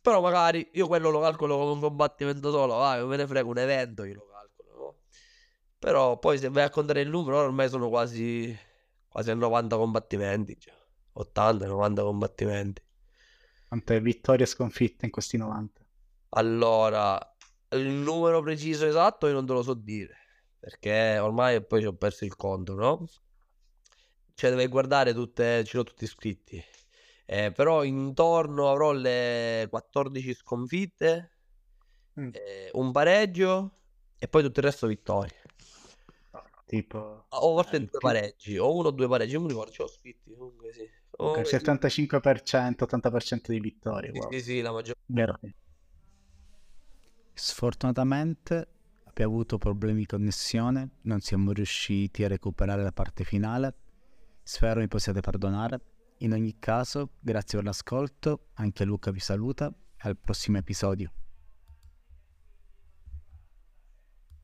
però 0.00 0.20
magari 0.20 0.68
io 0.74 0.86
quello 0.86 1.10
lo 1.10 1.20
calcolo 1.20 1.56
come 1.56 1.72
un 1.72 1.80
combattimento 1.80 2.50
solo, 2.52 2.76
vai, 2.76 3.04
me 3.04 3.16
ne 3.16 3.26
frega 3.26 3.48
un 3.48 3.58
evento, 3.58 4.04
io 4.04 4.14
lo 4.14 4.26
calcolo, 4.30 4.78
no? 4.78 4.96
Però 5.78 6.18
poi 6.18 6.38
se 6.38 6.48
vai 6.48 6.62
a 6.62 6.70
contare 6.70 7.00
il 7.00 7.08
numero, 7.08 7.38
ormai 7.38 7.68
sono 7.68 7.88
quasi, 7.88 8.56
quasi 9.08 9.30
a 9.32 9.34
90 9.34 9.76
combattimenti, 9.76 10.56
cioè 10.60 10.75
80-90 11.16 12.02
combattimenti. 12.02 12.82
Quante 13.68 14.00
vittorie 14.00 14.44
e 14.44 14.48
sconfitte 14.48 15.06
in 15.06 15.10
questi 15.10 15.36
90? 15.36 15.84
Allora, 16.30 17.18
il 17.70 17.88
numero 17.88 18.40
preciso 18.42 18.86
esatto 18.86 19.26
io 19.26 19.32
non 19.32 19.46
te 19.46 19.52
lo 19.52 19.62
so 19.62 19.74
dire, 19.74 20.16
perché 20.58 21.18
ormai 21.18 21.64
poi 21.64 21.80
ci 21.80 21.86
ho 21.86 21.94
perso 21.94 22.24
il 22.24 22.36
conto, 22.36 22.74
no? 22.74 23.06
Cioè, 24.34 24.50
devi 24.50 24.66
guardare 24.66 25.14
tutte, 25.14 25.64
ce 25.64 25.76
l'ho 25.78 25.84
tutti 25.84 26.04
iscritti. 26.04 26.62
Eh, 27.24 27.50
però 27.52 27.82
intorno 27.82 28.70
avrò 28.70 28.92
le 28.92 29.66
14 29.68 30.34
sconfitte, 30.34 31.30
mm. 32.20 32.28
eh, 32.32 32.70
un 32.74 32.92
pareggio 32.92 33.72
e 34.18 34.28
poi 34.28 34.42
tutto 34.42 34.60
il 34.60 34.66
resto 34.66 34.86
vittorie. 34.86 35.42
Tipo... 36.66 37.26
O 37.28 37.54
forse 37.54 37.76
eh, 37.76 37.80
due 37.86 37.98
pareggi, 37.98 38.58
o 38.58 38.74
uno 38.74 38.88
o 38.88 38.90
due 38.90 39.08
pareggi, 39.08 39.34
non 39.34 39.42
mi 39.42 39.48
ricordo, 39.48 39.70
ce 39.72 39.82
l'ho 39.82 39.88
scritti 39.88 40.34
comunque 40.34 40.72
sì. 40.72 40.90
Okay, 41.16 41.44
75%, 41.44 42.84
80% 42.84 43.40
di 43.46 43.60
vittorie. 43.60 44.10
Sì, 44.12 44.18
wow. 44.18 44.32
sì, 44.32 44.40
sì, 44.40 44.60
la 44.60 44.72
maggior 44.72 44.96
Vero. 45.06 45.38
Sfortunatamente 47.32 48.68
abbiamo 49.04 49.32
avuto 49.32 49.58
problemi 49.58 50.00
di 50.00 50.06
connessione, 50.06 50.90
non 51.02 51.20
siamo 51.20 51.52
riusciti 51.52 52.24
a 52.24 52.28
recuperare 52.28 52.82
la 52.82 52.92
parte 52.92 53.24
finale 53.24 53.74
Spero 54.48 54.78
mi 54.78 54.86
possiate 54.86 55.18
perdonare. 55.18 55.80
In 56.18 56.32
ogni 56.32 56.60
caso, 56.60 57.14
grazie 57.18 57.58
per 57.58 57.66
l'ascolto, 57.66 58.50
anche 58.54 58.84
Luca 58.84 59.10
vi 59.10 59.18
saluta 59.18 59.66
e 59.66 60.08
al 60.08 60.16
prossimo 60.16 60.58
episodio. 60.58 61.10